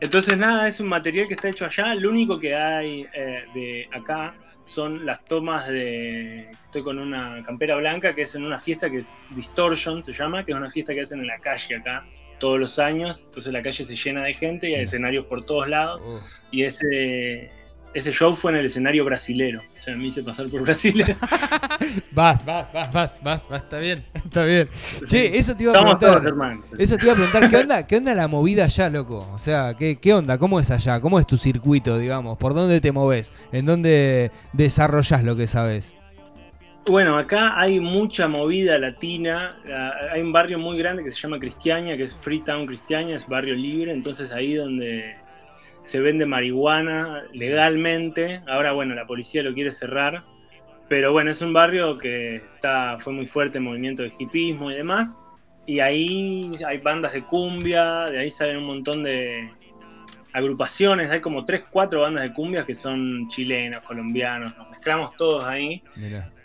Entonces, 0.00 0.38
nada, 0.38 0.68
es 0.68 0.78
un 0.80 0.88
material 0.88 1.26
que 1.26 1.34
está 1.34 1.48
hecho 1.48 1.64
allá. 1.64 1.94
Lo 1.94 2.10
único 2.10 2.38
que 2.38 2.54
hay 2.54 3.06
eh, 3.12 3.44
de 3.54 3.88
acá 3.92 4.32
son 4.64 5.04
las 5.04 5.24
tomas 5.24 5.66
de. 5.68 6.48
Estoy 6.62 6.82
con 6.82 6.98
una 6.98 7.42
campera 7.42 7.76
blanca 7.76 8.14
que 8.14 8.22
es 8.22 8.34
en 8.34 8.44
una 8.44 8.58
fiesta 8.58 8.88
que 8.88 8.98
es 8.98 9.22
Distortion, 9.34 10.02
se 10.02 10.12
llama, 10.12 10.44
que 10.44 10.52
es 10.52 10.58
una 10.58 10.70
fiesta 10.70 10.94
que 10.94 11.00
hacen 11.00 11.20
en 11.20 11.26
la 11.26 11.38
calle 11.38 11.76
acá 11.76 12.04
todos 12.38 12.60
los 12.60 12.78
años. 12.78 13.22
Entonces, 13.24 13.52
la 13.52 13.62
calle 13.62 13.82
se 13.82 13.96
llena 13.96 14.22
de 14.22 14.34
gente 14.34 14.70
y 14.70 14.74
hay 14.74 14.82
escenarios 14.82 15.24
por 15.24 15.44
todos 15.44 15.68
lados. 15.68 16.00
Uh, 16.04 16.20
Y 16.52 16.62
ese, 16.62 17.50
ese 17.94 18.12
show 18.12 18.34
fue 18.34 18.52
en 18.52 18.58
el 18.58 18.66
escenario 18.66 19.04
brasilero. 19.04 19.60
O 19.76 19.80
sea, 19.80 19.96
me 19.96 20.06
hice 20.06 20.22
pasar 20.22 20.46
por 20.48 20.62
brasilero. 20.62 21.14
Vas, 22.12 22.44
vas, 22.44 22.70
vas, 22.72 22.92
vas, 22.92 23.22
vas, 23.22 23.48
vas, 23.48 23.62
está 23.62 23.78
bien, 23.78 24.04
está 24.14 24.44
bien. 24.44 24.68
Che, 25.06 25.38
eso 25.38 25.54
te 25.56 25.62
iba 25.62 25.72
a 25.72 25.76
Estamos 25.76 25.98
todos 26.00 26.20
preguntar. 26.20 26.28
hermanos. 26.28 26.72
Eso 26.78 26.96
te 26.98 27.04
iba 27.04 27.12
a 27.12 27.16
preguntar, 27.16 27.50
¿qué 27.50 27.56
onda, 27.62 27.86
¿qué 27.86 27.96
onda 27.96 28.14
la 28.14 28.28
movida 28.28 28.64
allá, 28.64 28.90
loco? 28.90 29.28
O 29.32 29.38
sea, 29.38 29.74
¿qué, 29.78 29.96
¿qué 29.96 30.12
onda? 30.12 30.36
¿Cómo 30.38 30.58
es 30.60 30.70
allá? 30.70 31.00
¿Cómo 31.00 31.18
es 31.20 31.26
tu 31.26 31.38
circuito, 31.38 31.96
digamos? 31.98 32.36
¿Por 32.36 32.54
dónde 32.54 32.80
te 32.80 32.90
moves? 32.92 33.32
¿En 33.52 33.64
dónde 33.66 34.32
desarrollas 34.52 35.22
lo 35.24 35.36
que 35.36 35.46
sabes? 35.46 35.94
Bueno, 36.86 37.16
acá 37.18 37.58
hay 37.58 37.78
mucha 37.80 38.26
movida 38.28 38.78
latina. 38.78 39.56
Ah, 39.70 39.92
Hay 40.14 40.22
un 40.22 40.32
barrio 40.32 40.58
muy 40.58 40.76
grande 40.78 41.04
que 41.04 41.10
se 41.10 41.20
llama 41.20 41.38
Cristiania, 41.38 41.96
que 41.96 42.04
es 42.04 42.14
Freetown 42.14 42.66
Cristiania, 42.66 43.16
es 43.16 43.26
barrio 43.28 43.54
libre. 43.54 43.92
Entonces 43.92 44.32
ahí 44.32 44.54
donde 44.54 45.16
se 45.88 46.00
vende 46.00 46.26
marihuana 46.26 47.24
legalmente. 47.32 48.42
Ahora, 48.46 48.72
bueno, 48.72 48.94
la 48.94 49.06
policía 49.06 49.42
lo 49.42 49.54
quiere 49.54 49.72
cerrar. 49.72 50.22
Pero 50.86 51.12
bueno, 51.12 51.30
es 51.30 51.40
un 51.40 51.54
barrio 51.54 51.96
que 51.96 52.36
está, 52.36 52.98
fue 52.98 53.14
muy 53.14 53.24
fuerte 53.24 53.56
en 53.56 53.64
movimiento 53.64 54.02
de 54.02 54.12
hipismo 54.18 54.70
y 54.70 54.74
demás. 54.74 55.18
Y 55.64 55.80
ahí 55.80 56.52
hay 56.66 56.78
bandas 56.78 57.14
de 57.14 57.22
cumbia, 57.22 58.04
de 58.04 58.18
ahí 58.18 58.30
salen 58.30 58.58
un 58.58 58.66
montón 58.66 59.02
de 59.02 59.50
agrupaciones. 60.34 61.08
Hay 61.10 61.22
como 61.22 61.46
3, 61.46 61.64
4 61.70 62.02
bandas 62.02 62.22
de 62.22 62.34
cumbia 62.34 62.66
que 62.66 62.74
son 62.74 63.26
chilenos, 63.28 63.80
colombianos. 63.82 64.54
Nos 64.58 64.68
mezclamos 64.68 65.16
todos 65.16 65.46
ahí. 65.46 65.82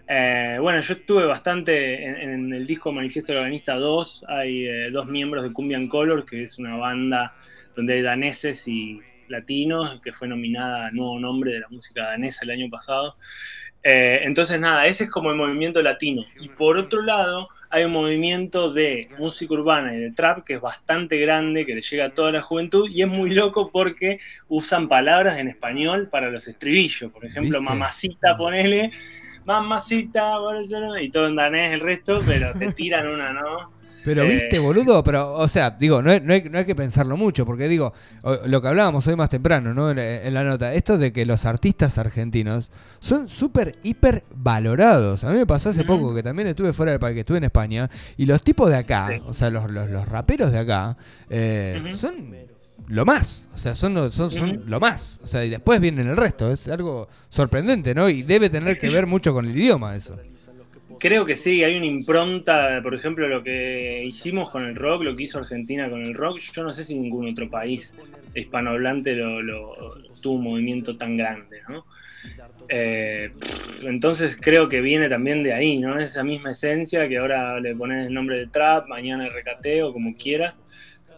Eh, 0.07 0.57
bueno, 0.61 0.79
yo 0.79 0.93
estuve 0.93 1.25
bastante 1.25 2.05
en, 2.05 2.29
en 2.29 2.53
el 2.53 2.65
disco 2.65 2.93
Manifiesto 2.93 3.33
del 3.33 3.41
Organista 3.41 3.75
2. 3.75 4.25
Hay 4.29 4.67
eh, 4.67 4.83
dos 4.89 5.05
miembros 5.07 5.43
de 5.43 5.51
Cumbian 5.51 5.89
Color, 5.89 6.23
que 6.23 6.43
es 6.43 6.57
una 6.59 6.77
banda 6.77 7.33
donde 7.75 7.95
hay 7.95 8.01
daneses 8.01 8.65
y 8.69 9.01
latinos, 9.33 9.99
que 10.01 10.13
fue 10.13 10.27
nominada 10.27 10.87
a 10.87 10.91
Nuevo 10.91 11.19
Nombre 11.19 11.51
de 11.51 11.59
la 11.59 11.67
Música 11.69 12.03
Danesa 12.03 12.45
el 12.45 12.51
año 12.51 12.69
pasado. 12.69 13.17
Eh, 13.83 14.21
entonces, 14.23 14.59
nada, 14.59 14.85
ese 14.85 15.05
es 15.05 15.09
como 15.09 15.29
el 15.31 15.35
movimiento 15.35 15.81
latino. 15.81 16.23
Y 16.39 16.47
por 16.49 16.77
otro 16.77 17.01
lado, 17.01 17.47
hay 17.69 17.83
un 17.83 17.91
movimiento 17.91 18.71
de 18.71 19.09
música 19.17 19.53
urbana 19.55 19.93
y 19.95 19.99
de 19.99 20.11
trap 20.11 20.45
que 20.45 20.53
es 20.53 20.61
bastante 20.61 21.17
grande, 21.17 21.65
que 21.65 21.75
le 21.75 21.81
llega 21.81 22.05
a 22.05 22.13
toda 22.13 22.31
la 22.31 22.41
juventud 22.41 22.87
y 22.89 23.01
es 23.01 23.07
muy 23.07 23.31
loco 23.31 23.71
porque 23.71 24.19
usan 24.47 24.87
palabras 24.87 25.37
en 25.39 25.49
español 25.49 26.07
para 26.09 26.29
los 26.29 26.47
estribillos. 26.47 27.11
Por 27.11 27.25
ejemplo, 27.25 27.59
¿Viste? 27.59 27.73
mamacita, 27.73 28.37
ponele, 28.37 28.91
mamacita, 29.45 30.37
Barcelona", 30.37 31.01
y 31.01 31.09
todo 31.09 31.27
en 31.27 31.35
danés 31.35 31.73
el 31.73 31.79
resto, 31.81 32.21
pero 32.25 32.53
te 32.53 32.71
tiran 32.71 33.07
una, 33.07 33.33
¿no? 33.33 33.57
Pero 34.05 34.23
Eh. 34.23 34.27
viste, 34.27 34.59
boludo, 34.59 35.03
pero, 35.03 35.33
o 35.33 35.47
sea, 35.47 35.71
digo, 35.71 36.01
no, 36.01 36.11
hay- 36.11 36.19
no 36.21 36.33
hay, 36.33 36.43
no 36.49 36.57
hay 36.57 36.65
que 36.65 36.75
pensarlo 36.75 37.15
mucho, 37.17 37.45
porque 37.45 37.67
digo, 37.67 37.93
lo 38.45 38.61
que 38.61 38.67
hablábamos 38.67 39.05
hoy 39.07 39.15
más 39.15 39.29
temprano, 39.29 39.73
¿no? 39.73 39.91
En, 39.91 39.99
en 39.99 40.33
la 40.33 40.43
nota, 40.43 40.73
esto 40.73 40.97
de 40.97 41.13
que 41.13 41.25
los 41.25 41.45
artistas 41.45 41.97
argentinos 41.97 42.71
son 42.99 43.27
súper, 43.27 43.77
hiper 43.83 44.23
valorados. 44.35 45.23
A 45.23 45.29
mí 45.31 45.37
me 45.37 45.45
pasó 45.45 45.69
hace 45.69 45.83
poco 45.83 46.13
que 46.13 46.23
también 46.23 46.47
estuve 46.49 46.73
fuera 46.73 46.91
del 46.91 46.99
país, 46.99 47.13
que 47.13 47.21
estuve 47.21 47.37
en 47.37 47.45
España, 47.45 47.89
y 48.17 48.25
los 48.25 48.41
tipos 48.41 48.69
de 48.69 48.77
acá, 48.77 49.09
Sí. 49.13 49.21
o 49.25 49.33
sea, 49.33 49.49
los, 49.49 49.69
los, 49.71 49.89
los 49.89 50.07
raperos 50.07 50.51
de 50.51 50.59
acá, 50.59 50.97
eh, 51.29 51.81
son 51.93 52.33
lo 52.87 53.05
más, 53.05 53.47
o 53.55 53.57
sea, 53.57 53.75
son, 53.75 54.11
son, 54.11 54.29
son 54.29 54.63
lo 54.67 54.79
más, 54.79 55.17
o 55.23 55.27
sea, 55.27 55.45
y 55.45 55.49
después 55.49 55.79
vienen 55.79 56.07
el 56.07 56.17
resto, 56.17 56.51
es 56.51 56.67
algo 56.67 57.07
sorprendente, 57.29 57.95
¿no? 57.95 58.09
Y 58.09 58.23
debe 58.23 58.49
tener 58.49 58.77
que 58.77 58.89
ver 58.89 59.07
mucho 59.07 59.33
con 59.33 59.45
el 59.45 59.55
idioma 59.57 59.95
eso. 59.95 60.17
Creo 60.97 61.25
que 61.25 61.35
sí, 61.35 61.63
hay 61.63 61.75
una 61.77 61.85
impronta, 61.85 62.79
por 62.81 62.95
ejemplo, 62.95 63.27
lo 63.27 63.43
que 63.43 64.03
hicimos 64.05 64.49
con 64.51 64.63
el 64.63 64.75
rock, 64.75 65.03
lo 65.03 65.15
que 65.15 65.23
hizo 65.23 65.39
Argentina 65.39 65.89
con 65.89 66.01
el 66.01 66.13
rock, 66.15 66.39
yo 66.53 66.63
no 66.63 66.73
sé 66.73 66.85
si 66.85 66.95
ningún 66.97 67.27
otro 67.29 67.49
país 67.49 67.93
hispanohablante 68.33 69.13
lo, 69.15 69.41
lo- 69.41 69.75
tuvo 70.21 70.35
un 70.37 70.43
movimiento 70.45 70.95
tan 70.97 71.17
grande, 71.17 71.57
¿no? 71.67 71.85
Eh, 72.69 73.35
entonces 73.83 74.37
creo 74.41 74.69
que 74.69 74.81
viene 74.81 75.09
también 75.09 75.43
de 75.43 75.53
ahí, 75.53 75.79
¿no? 75.79 75.99
Esa 75.99 76.23
misma 76.23 76.51
esencia 76.51 77.07
que 77.09 77.17
ahora 77.17 77.59
le 77.59 77.75
pones 77.75 78.07
el 78.07 78.13
nombre 78.13 78.37
de 78.39 78.47
trap, 78.49 78.87
mañana 78.87 79.27
RKT 79.27 79.83
o 79.83 79.93
como 79.93 80.13
quieras, 80.15 80.55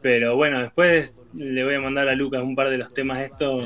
Pero 0.06 0.36
bueno, 0.36 0.60
después 0.60 1.15
le 1.34 1.63
voy 1.63 1.74
a 1.74 1.82
mandar 1.82 2.08
a 2.08 2.13
Lucas 2.13 2.44
un 2.44 2.56
par 2.56 2.70
de 2.70 2.78
los 2.78 2.94
temas 2.94 3.22
estos 3.22 3.63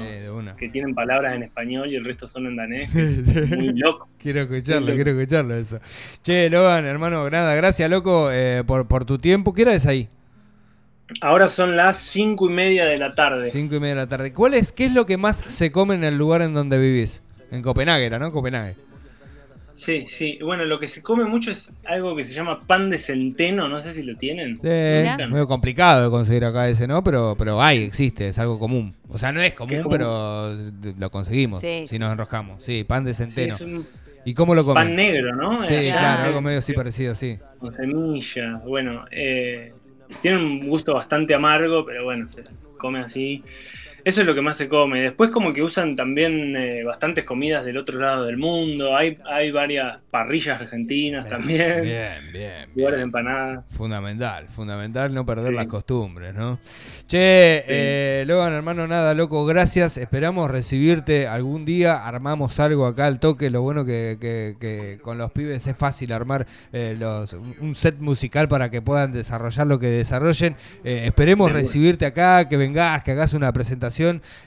que 0.56 0.70
tienen 0.70 0.96
palabras 0.96 1.34
en 1.34 1.44
español 1.44 1.92
y 1.92 1.98
el 1.98 2.06
resto 2.06 2.28
son 2.28 2.48
en 2.48 2.56
danés. 2.56 2.96
Muy 2.96 3.74
loco. 3.74 4.08
Quiero 4.18 4.40
escucharlo, 4.44 4.86
Loco. 4.88 4.96
quiero 4.96 5.12
escucharlo 5.20 5.54
eso. 5.58 5.82
Che, 6.24 6.50
Logan, 6.50 6.86
hermano, 6.86 7.30
nada, 7.30 7.54
gracias, 7.56 7.90
loco, 7.90 8.32
eh, 8.32 8.64
por, 8.66 8.88
por 8.88 9.04
tu 9.04 9.18
tiempo. 9.18 9.54
¿Qué 9.54 9.64
hora 9.64 9.74
es 9.74 9.86
ahí? 9.86 10.08
Ahora 11.20 11.50
son 11.50 11.76
las 11.76 11.98
cinco 11.98 12.50
y 12.50 12.54
media 12.54 12.86
de 12.86 12.98
la 12.98 13.14
tarde. 13.14 13.50
Cinco 13.50 13.76
y 13.76 13.82
media 13.82 13.96
de 13.96 14.02
la 14.04 14.08
tarde. 14.08 14.32
¿Cuál 14.32 14.54
es, 14.54 14.72
qué 14.72 14.86
es 14.86 14.94
lo 14.94 15.06
que 15.06 15.18
más 15.18 15.40
se 15.46 15.74
come 15.74 15.96
en 15.96 16.06
el 16.06 16.18
lugar 16.18 16.42
en 16.42 16.54
donde 16.54 16.80
vivís? 16.80 17.22
En 17.52 17.62
Copenhague, 17.62 18.10
¿no? 18.18 18.32
Copenhague. 18.32 18.78
Sí, 19.80 20.04
sí. 20.08 20.38
Bueno, 20.44 20.66
lo 20.66 20.78
que 20.78 20.90
se 20.90 21.02
come 21.02 21.24
mucho 21.24 21.52
es 21.52 21.72
algo 21.86 22.14
que 22.14 22.26
se 22.26 22.34
llama 22.34 22.68
pan 22.68 22.90
de 22.90 22.98
centeno, 23.00 23.70
no 23.70 23.82
sé 23.82 23.94
si 23.94 24.04
lo 24.04 24.18
tienen. 24.18 24.60
Eh, 24.62 25.10
Mirá. 25.16 25.28
medio 25.30 25.48
complicado 25.48 26.04
de 26.04 26.10
conseguir 26.10 26.44
acá 26.44 26.68
ese, 26.68 26.86
¿no? 26.86 27.02
Pero, 27.02 27.36
pero 27.38 27.62
hay, 27.62 27.84
existe, 27.84 28.28
es 28.28 28.38
algo 28.40 28.60
común. 28.60 28.94
O 29.08 29.18
sea, 29.18 29.32
no 29.32 29.42
es 29.42 29.54
común, 29.54 29.76
es 29.76 29.86
pero 29.90 30.54
lo 30.98 31.10
conseguimos 31.10 31.62
Sí. 31.62 31.86
si 31.88 31.98
nos 31.98 32.12
enroscamos. 32.12 32.62
Sí, 32.62 32.84
pan 32.84 33.06
de 33.06 33.14
Sí, 33.14 33.24
centeno. 33.24 33.56
es 33.56 33.62
un 33.62 33.88
¿Y 34.26 34.34
cómo 34.34 34.54
lo 34.54 34.66
comen? 34.66 34.84
pan 34.84 34.96
negro, 34.98 35.34
¿no? 35.38 35.62
Sí, 35.62 35.74
Allá, 35.76 35.92
claro, 35.98 36.24
algo 36.26 36.42
medio 36.42 36.60
así 36.60 36.74
parecido, 36.74 37.16
sí. 37.16 37.38
Con 37.58 37.74
semilla. 37.74 38.62
Bueno, 38.66 39.06
eh, 39.12 39.72
tiene 40.22 40.38
un 40.40 40.68
gusto 40.68 40.94
bastante 40.94 41.34
amargo, 41.34 41.86
pero 41.86 42.04
bueno, 42.04 42.28
se 42.28 42.42
come 42.78 43.00
así. 43.00 43.42
Eso 44.04 44.22
es 44.22 44.28
lo 44.28 44.34
que 44.36 44.42
más 44.42 44.58
se 44.58 44.68
come. 44.68 45.02
Después 45.02 45.30
como 45.32 45.52
que 45.54 45.62
usan 45.62 45.96
también 45.96 46.56
eh, 46.56 46.84
bastantes 46.84 47.24
comidas 47.26 47.66
del 47.66 47.78
otro 47.78 48.00
lado 48.00 48.26
del 48.26 48.38
mundo. 48.38 48.96
Hay, 48.96 49.18
hay 49.30 49.52
varias 49.52 49.98
parrillas 50.10 50.62
argentinas 50.62 51.28
también. 51.28 51.82
Bien, 51.84 52.32
bien. 52.32 52.70
Lugares 52.76 52.98
de 53.00 53.04
empanadas. 53.04 53.66
Fundamental, 53.76 54.48
fundamental 54.48 55.14
no 55.14 55.26
perder 55.26 55.50
Sí. 55.50 55.56
las 55.56 55.68
costumbres, 55.68 56.34
¿no? 56.36 56.60
Che, 57.08 57.64
eh, 57.68 58.24
Logan, 58.28 58.54
hermano, 58.54 58.88
nada, 58.88 59.14
loco, 59.16 59.46
gracias. 59.46 59.98
Esperamos 59.98 60.50
recibirte 60.52 61.28
algún 61.28 61.66
día. 61.66 62.08
Armamos 62.08 62.60
algo 62.60 62.86
acá 62.86 63.08
al 63.08 63.20
toque. 63.20 63.50
Lo 63.50 63.62
bueno 63.62 63.84
que, 63.86 64.18
que- 64.22 64.56
que 64.60 65.00
con 65.02 65.18
los 65.18 65.32
pibes 65.32 65.66
es 65.66 65.76
fácil 65.76 66.12
armar 66.14 66.46
eh, 66.72 66.96
los, 66.98 67.34
un 67.34 67.74
set 67.76 67.98
musical 68.00 68.48
para 68.48 68.70
que 68.70 68.82
puedan 68.82 69.12
desarrollar 69.12 69.66
lo 69.68 69.80
que 69.80 69.88
desarrollen. 69.88 70.56
Eh, 70.84 71.04
esperemos 71.06 71.52
recibirte 71.52 72.06
acá, 72.06 72.48
que 72.48 72.58
vengas, 72.58 73.04
que 73.04 73.12
hagas 73.12 73.34
una 73.34 73.52
presentación 73.52 73.89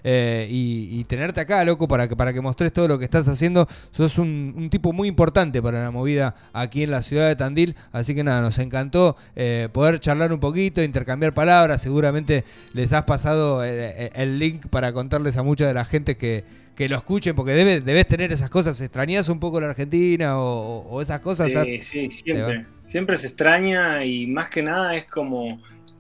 eh, 0.05 0.47
y, 0.51 1.01
y 1.01 1.05
tenerte 1.05 1.41
acá, 1.41 1.65
loco, 1.65 1.89
para 1.89 2.09
que, 2.09 2.17
para 2.17 2.33
que 2.33 2.41
mostres 2.41 2.73
todo 2.73 2.89
lo 2.89 2.99
que 2.99 3.05
estás 3.05 3.27
haciendo. 3.29 3.67
Sos 3.91 4.19
un, 4.19 4.55
un 4.57 4.71
tipo 4.71 4.93
muy 4.93 5.09
importante 5.09 5.61
para 5.63 5.83
la 5.83 5.91
movida 5.91 6.35
aquí 6.53 6.83
en 6.83 6.91
la 6.91 7.03
ciudad 7.03 7.29
de 7.29 7.37
Tandil. 7.37 7.77
Así 7.93 8.15
que 8.15 8.25
nada, 8.25 8.41
nos 8.41 8.59
encantó 8.59 9.17
eh, 9.37 9.69
poder 9.73 10.01
charlar 10.01 10.33
un 10.33 10.41
poquito, 10.41 10.83
intercambiar 10.83 11.33
palabras. 11.33 11.83
Seguramente 11.83 12.45
les 12.73 12.93
has 12.93 13.05
pasado 13.05 13.65
eh, 13.65 14.11
el 14.15 14.39
link 14.39 14.67
para 14.69 14.93
contarles 14.93 15.37
a 15.37 15.43
mucha 15.43 15.67
de 15.67 15.75
la 15.75 15.85
gente 15.85 16.17
que, 16.17 16.45
que 16.75 16.89
lo 16.89 16.97
escuchen, 16.97 17.35
porque 17.35 17.53
debe, 17.53 17.81
debes 17.81 18.07
tener 18.07 18.33
esas 18.33 18.49
cosas. 18.51 18.81
¿Extrañas 18.81 19.29
un 19.29 19.39
poco 19.41 19.61
la 19.61 19.69
Argentina 19.69 20.39
o, 20.39 20.79
o- 20.89 21.03
esas 21.03 21.21
cosas? 21.21 21.51
Sí, 21.53 21.81
sí, 21.83 22.09
Te 22.09 22.11
siempre. 22.11 22.67
Siempre 22.85 23.17
se 23.19 23.27
extraña 23.29 24.05
y 24.05 24.27
más 24.27 24.51
que 24.51 24.63
nada 24.63 24.95
es 24.97 25.07
como 25.07 25.47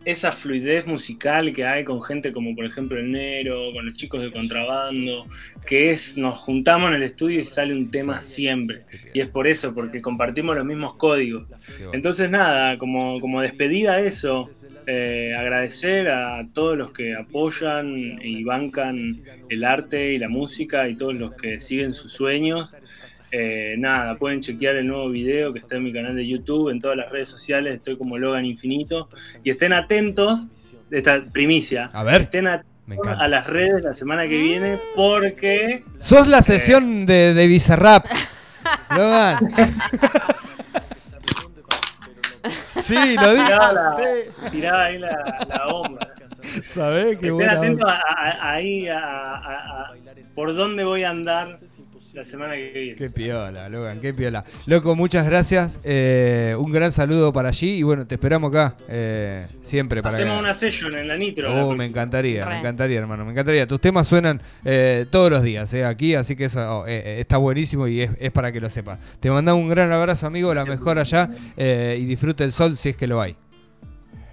esa 0.05 0.33
fluidez 0.33 0.87
musical 0.87 1.53
que 1.53 1.65
hay 1.65 1.85
con 1.85 2.03
gente 2.03 2.33
como 2.33 2.55
por 2.55 2.65
ejemplo 2.65 2.99
el 2.99 3.12
Nero, 3.12 3.73
con 3.73 3.87
los 3.87 3.97
chicos 3.97 4.21
de 4.23 4.33
contrabando, 4.33 5.27
que 5.67 5.91
es, 5.91 6.17
nos 6.17 6.38
juntamos 6.38 6.91
en 6.91 6.97
el 6.97 7.03
estudio 7.05 7.41
y 7.41 7.45
sale 7.45 7.75
un 7.75 7.88
tema 7.88 8.21
siempre. 8.21 8.83
Y 9.15 9.21
es 9.21 9.29
por 9.29 9.47
eso, 9.47 9.75
porque 9.75 10.01
compartimos 10.01 10.57
los 10.57 10.65
mismos 10.65 10.97
códigos. 10.97 11.47
Entonces 11.93 12.31
nada, 12.31 12.79
como, 12.79 13.21
como 13.21 13.41
despedida 13.41 14.01
eso, 14.01 14.51
eh, 14.87 15.35
agradecer 15.38 16.09
a 16.09 16.47
todos 16.53 16.77
los 16.77 16.91
que 16.91 17.15
apoyan 17.15 18.21
y 18.23 18.43
bancan 18.45 18.99
el 19.49 19.65
arte 19.65 20.12
y 20.15 20.19
la 20.19 20.29
música 20.29 20.88
y 20.88 20.97
todos 20.97 21.15
los 21.15 21.33
que 21.35 21.61
siguen 21.61 21.95
sus 21.95 22.12
sueños. 22.12 22.75
Eh, 23.35 23.77
nada, 23.79 24.14
pueden 24.16 24.40
chequear 24.42 24.77
el 24.77 24.87
nuevo 24.87 25.09
video 25.09 25.53
que 25.53 25.59
está 25.61 25.77
en 25.77 25.85
mi 25.85 25.92
canal 25.92 26.14
de 26.14 26.23
YouTube, 26.25 26.68
en 26.68 26.79
todas 26.81 26.99
las 26.99 27.11
redes 27.11 27.31
sociales, 27.31 27.79
estoy 27.79 27.97
como 27.97 28.18
Logan 28.18 28.45
Infinito. 28.45 29.09
Y 29.42 29.49
estén 29.51 29.73
atentos, 29.73 30.51
de 30.90 30.99
esta 30.99 31.23
primicia, 31.33 31.90
A 31.95 32.05
ver, 32.05 32.23
estén 32.23 32.47
atentos 32.47 32.68
a 33.18 33.27
las 33.29 33.47
redes 33.47 33.83
la 33.83 33.95
semana 33.95 34.29
que 34.29 34.37
viene 34.37 34.79
porque... 34.95 35.83
Sos 35.99 36.27
la 36.29 36.42
sesión 36.42 37.07
de, 37.07 37.33
de 37.33 37.47
Bizarrap. 37.47 38.05
Logan. 38.90 39.38
Sí, 42.83 43.16
lo 43.16 43.31
vi. 43.35 43.40
Tiraba, 43.42 43.73
la, 43.73 44.51
tiraba 44.51 44.85
ahí 44.85 44.99
la, 44.99 45.47
la 45.49 45.66
bomba. 45.73 46.09
¿Sabés 46.64 47.16
qué 47.18 47.29
Estén 47.29 47.49
atentos 47.49 47.88
onda? 47.88 48.01
a- 48.07 48.29
a- 48.29 48.53
ahí 48.55 48.88
a, 48.88 48.99
a- 48.99 49.83
a- 49.85 49.92
por 50.35 50.55
dónde 50.55 50.83
voy 50.85 51.05
a 51.05 51.11
andar 51.11 51.57
la 52.14 52.25
semana 52.25 52.55
que 52.55 52.70
viene. 52.72 52.94
Qué 52.96 53.11
piola, 53.11 53.68
Logan, 53.68 54.01
qué 54.01 54.12
piola. 54.12 54.44
Loco, 54.66 54.94
muchas 54.94 55.27
gracias. 55.27 55.81
eh, 55.85 56.55
un 56.59 56.70
gran 56.72 56.92
saludo 56.92 57.33
para 57.33 57.48
allí 57.48 57.79
y 57.79 57.83
bueno, 57.83 58.07
te 58.07 58.14
esperamos 58.16 58.51
acá 58.51 58.77
eh, 58.88 59.46
siempre. 59.61 60.03
Para 60.03 60.14
Hacemos 60.14 60.35
que- 60.37 60.40
una 60.40 60.55
session 60.55 60.96
en 60.98 61.09
la 61.09 61.16
Nitro. 61.16 61.66
Oh, 61.68 61.75
me 61.75 61.87
encantaría, 61.87 62.46
me 62.46 62.59
encantaría, 62.61 62.98
hermano, 62.98 63.25
me 63.25 63.33
encantaría. 63.33 63.66
Tus 63.66 63.81
temas 63.81 64.07
suenan 64.07 64.40
eh, 64.64 65.07
todos 65.11 65.31
los 65.31 65.42
días 65.42 65.72
eh, 65.75 65.85
aquí, 65.85 66.14
así 66.14 66.37
que 66.37 66.44
eso 66.44 66.81
oh, 66.81 66.87
eh, 66.87 67.03
eh, 67.05 67.20
está 67.20 67.37
buenísimo 67.38 67.87
y 67.88 68.03
es, 68.03 68.11
es 68.18 68.31
para 68.31 68.53
que 68.53 68.61
lo 68.61 68.68
sepas. 68.70 68.98
Te 69.20 69.31
mandamos 69.31 69.62
un 69.62 69.68
gran 69.68 69.90
abrazo, 69.92 70.27
amigo, 70.27 70.53
la 70.55 70.64
mejor 70.64 70.98
allá 70.98 71.31
eh, 71.57 71.96
y 72.01 72.05
disfruta 72.05 72.44
el 72.44 72.53
sol 72.53 72.77
si 72.77 72.90
es 72.90 72.96
que 72.96 73.07
lo 73.07 73.20
hay. 73.20 73.37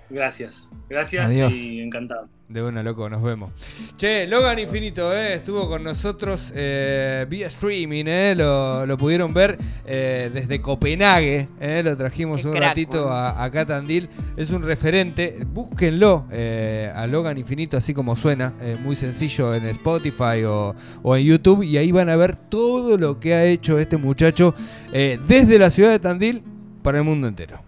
Gracias, 0.10 0.72
gracias 0.90 1.28
Adiós. 1.28 1.54
y 1.54 1.82
encantado. 1.82 2.28
De 2.48 2.64
una, 2.64 2.82
loco, 2.82 3.08
nos 3.12 3.22
vemos. 3.22 3.52
Che, 3.96 4.26
Logan 4.26 4.58
Infinito, 4.58 5.14
eh, 5.16 5.36
estuvo 5.36 5.70
con 5.70 5.84
nosotros 5.84 6.52
eh, 6.56 7.28
vía 7.30 7.46
streaming, 7.46 8.06
eh, 8.08 8.34
lo, 8.36 8.88
lo 8.88 8.98
pudieron 8.98 9.36
ver 9.36 9.60
eh, 9.86 10.32
desde 10.34 10.60
Copenhague, 10.60 11.46
eh, 11.62 11.84
lo 11.84 11.96
trajimos 11.96 12.42
Qué 12.42 12.48
un 12.48 12.54
crack, 12.54 12.70
ratito 12.70 13.02
bueno. 13.04 13.16
a, 13.16 13.44
acá 13.44 13.62
a 13.62 13.66
Tandil. 13.68 14.10
Es 14.36 14.50
un 14.50 14.64
referente, 14.64 15.46
búsquenlo 15.46 16.26
eh, 16.32 16.92
a 16.96 17.06
Logan 17.06 17.38
Infinito, 17.38 17.78
así 17.78 17.94
como 17.94 18.16
suena, 18.16 18.56
eh, 18.62 18.76
muy 18.84 18.96
sencillo 18.96 19.54
en 19.54 19.68
Spotify 19.68 20.44
o, 20.44 20.76
o 21.04 21.16
en 21.16 21.24
YouTube, 21.26 21.62
y 21.62 21.78
ahí 21.78 21.92
van 21.92 22.10
a 22.10 22.16
ver 22.16 22.36
todo 22.36 22.98
lo 22.98 23.20
que 23.20 23.36
ha 23.36 23.46
hecho 23.46 23.78
este 23.78 23.98
muchacho 23.98 24.56
eh, 24.92 25.20
desde 25.28 25.60
la 25.60 25.70
ciudad 25.70 25.92
de 25.92 26.00
Tandil 26.00 26.42
para 26.82 26.98
el 26.98 27.04
mundo 27.04 27.28
entero. 27.28 27.62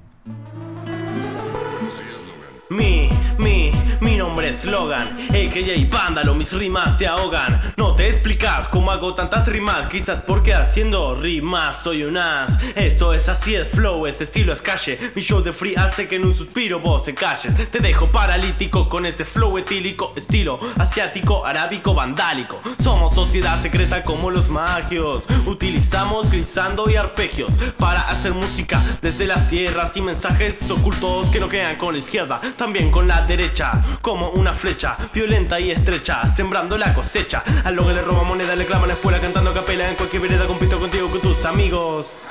Mi 4.52 4.58
nombre 4.58 4.58
es 4.58 4.66
Logan, 4.66 5.08
a.k.a. 5.30 5.98
Vándalo, 5.98 6.36
mis 6.36 6.54
rimas 6.54 6.98
te 6.98 7.08
ahogan. 7.08 7.74
No 7.78 7.96
te 7.96 8.10
explicas 8.10 8.68
cómo 8.68 8.92
hago 8.92 9.14
tantas 9.14 9.48
rimas 9.48 9.88
Quizás 9.88 10.24
porque 10.26 10.54
haciendo 10.54 11.16
rimas 11.16 11.82
soy 11.82 12.04
un 12.04 12.18
as. 12.18 12.58
Esto 12.76 13.14
es 13.14 13.30
así, 13.30 13.56
es 13.56 13.68
flow, 13.70 14.06
ese 14.08 14.26
estilo 14.26 14.54
es 14.54 14.62
calle. 14.62 14.98
Mi 15.16 15.22
show 15.22 15.42
de 15.42 15.54
free 15.54 15.76
hace 15.76 16.08
que 16.08 16.16
en 16.16 16.26
un 16.26 16.34
suspiro 16.34 16.80
vos 16.80 17.06
se 17.06 17.14
calles 17.14 17.54
Te 17.72 17.80
dejo 17.80 18.12
paralítico 18.12 18.88
con 18.88 19.06
este 19.06 19.26
flow 19.26 19.58
etílico 19.58 20.14
Estilo 20.16 20.60
asiático, 20.78 21.46
arábico, 21.46 21.94
vandálico. 21.94 22.62
Somos 22.80 23.14
sociedad 23.14 23.60
secreta 23.60 24.04
como 24.04 24.32
los 24.32 24.50
magios. 24.50 25.26
Utilizamos 25.46 26.30
grisando 26.30 26.90
y 26.90 26.96
arpegios 26.96 27.52
Para 27.78 28.02
hacer 28.10 28.34
música 28.34 28.84
desde 29.02 29.28
las 29.28 29.48
sierras 29.48 29.96
Y 29.96 30.02
mensajes 30.02 30.70
ocultos 30.70 31.30
que 31.30 31.40
no 31.40 31.48
quedan 31.48 31.76
con 31.78 31.94
la 31.94 32.00
izquierda 32.00 32.42
También 32.58 32.92
con 32.92 33.08
la 33.08 33.22
derecha. 33.22 33.82
Como 34.02 34.41
una 34.42 34.54
flecha 34.54 34.98
violenta 35.14 35.60
y 35.60 35.72
estrecha 35.72 36.28
Sembrando 36.28 36.78
la 36.78 36.94
cosecha. 36.94 37.44
A 37.64 37.72
lo 37.72 37.88
que 37.88 37.94
le 37.94 38.02
roba 38.02 38.24
moneda 38.24 38.56
le 38.56 38.66
clavan 38.66 38.88
la 38.88 38.96
espuela 38.96 39.20
Cantando 39.20 39.54
capela 39.54 39.88
en 39.88 39.96
cualquier 39.96 40.24
vereda 40.24 40.46
Compito 40.46 40.80
contigo 40.80 41.10
con 41.10 41.22
tus 41.22 41.46
amigos 41.46 42.22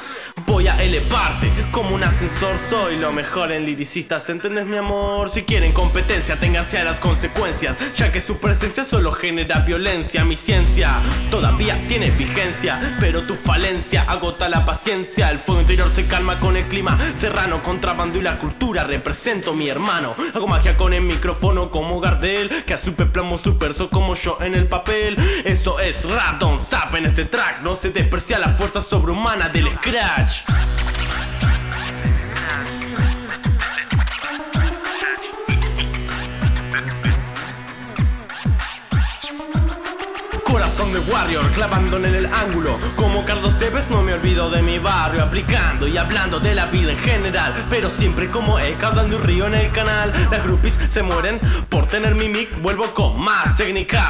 Voy 0.46 0.68
a 0.68 0.80
elevarte 0.82 1.50
como 1.72 1.94
un 1.94 2.04
ascensor 2.04 2.56
Soy 2.58 2.96
lo 2.96 3.12
mejor 3.12 3.50
en 3.52 3.64
liricistas 3.66 4.28
¿Entendés 4.28 4.66
mi 4.66 4.76
amor? 4.76 5.28
Si 5.28 5.42
quieren 5.42 5.72
competencia 5.72 6.36
Ténganse 6.36 6.78
a 6.78 6.84
las 6.84 7.00
consecuencias 7.00 7.76
Ya 7.94 8.12
que 8.12 8.20
su 8.20 8.38
presencia 8.38 8.84
solo 8.84 9.12
genera 9.12 9.60
violencia 9.60 10.24
Mi 10.24 10.36
ciencia 10.36 11.00
todavía 11.30 11.76
tiene 11.88 12.10
vigencia 12.10 12.80
Pero 13.00 13.22
tu 13.22 13.34
falencia 13.34 14.02
agota 14.02 14.48
la 14.48 14.64
paciencia 14.64 15.30
El 15.30 15.38
fuego 15.38 15.62
interior 15.62 15.90
se 15.90 16.06
calma 16.06 16.38
con 16.38 16.56
el 16.56 16.64
clima 16.66 16.96
Serrano, 17.16 17.62
contrabando 17.62 18.18
y 18.18 18.22
la 18.22 18.38
cultura 18.38 18.84
Represento 18.84 19.54
mi 19.54 19.68
hermano 19.68 20.14
Hago 20.34 20.46
magia 20.46 20.76
con 20.76 20.92
el 20.92 21.02
micrófono 21.02 21.70
como 21.70 22.00
Gardel 22.00 22.64
Que 22.64 22.74
a 22.74 22.78
su 22.78 22.94
peplamo 22.94 23.36
su 23.36 23.58
verso 23.58 23.90
como 23.90 24.14
yo 24.14 24.38
en 24.40 24.54
el 24.54 24.66
papel 24.66 25.16
Esto 25.44 25.80
es 25.80 26.08
rap, 26.08 26.38
don't 26.38 26.60
stop 26.60 26.94
en 26.94 27.06
este 27.06 27.24
track 27.24 27.62
No 27.62 27.76
se 27.76 27.90
desprecia 27.90 28.38
la 28.38 28.48
fuerza 28.48 28.80
sobrehumana 28.80 29.48
del 29.48 29.70
scratch 29.72 30.29
son 40.80 40.92
de 40.92 41.00
Warrior, 41.00 41.50
clavándole 41.52 42.08
en 42.08 42.14
el 42.14 42.26
ángulo. 42.26 42.78
Como 42.96 43.24
Carlos 43.24 43.58
Tevez 43.58 43.90
no 43.90 44.02
me 44.02 44.14
olvido 44.14 44.50
de 44.50 44.62
mi 44.62 44.78
barrio, 44.78 45.22
aplicando 45.22 45.86
y 45.88 45.96
hablando 45.96 46.38
de 46.38 46.54
la 46.54 46.66
vida 46.66 46.92
en 46.92 46.98
general. 46.98 47.52
Pero 47.68 47.90
siempre 47.90 48.28
como 48.28 48.58
Eka 48.58 48.88
hablando 48.88 49.16
un 49.16 49.22
río 49.22 49.46
en 49.46 49.54
el 49.54 49.70
canal. 49.72 50.12
Las 50.30 50.44
groupies 50.44 50.78
se 50.90 51.02
mueren 51.02 51.40
por 51.68 51.86
tener 51.86 52.14
mi 52.14 52.28
mic, 52.28 52.60
vuelvo 52.62 52.84
con 52.94 53.20
más 53.20 53.56
técnica. 53.56 53.98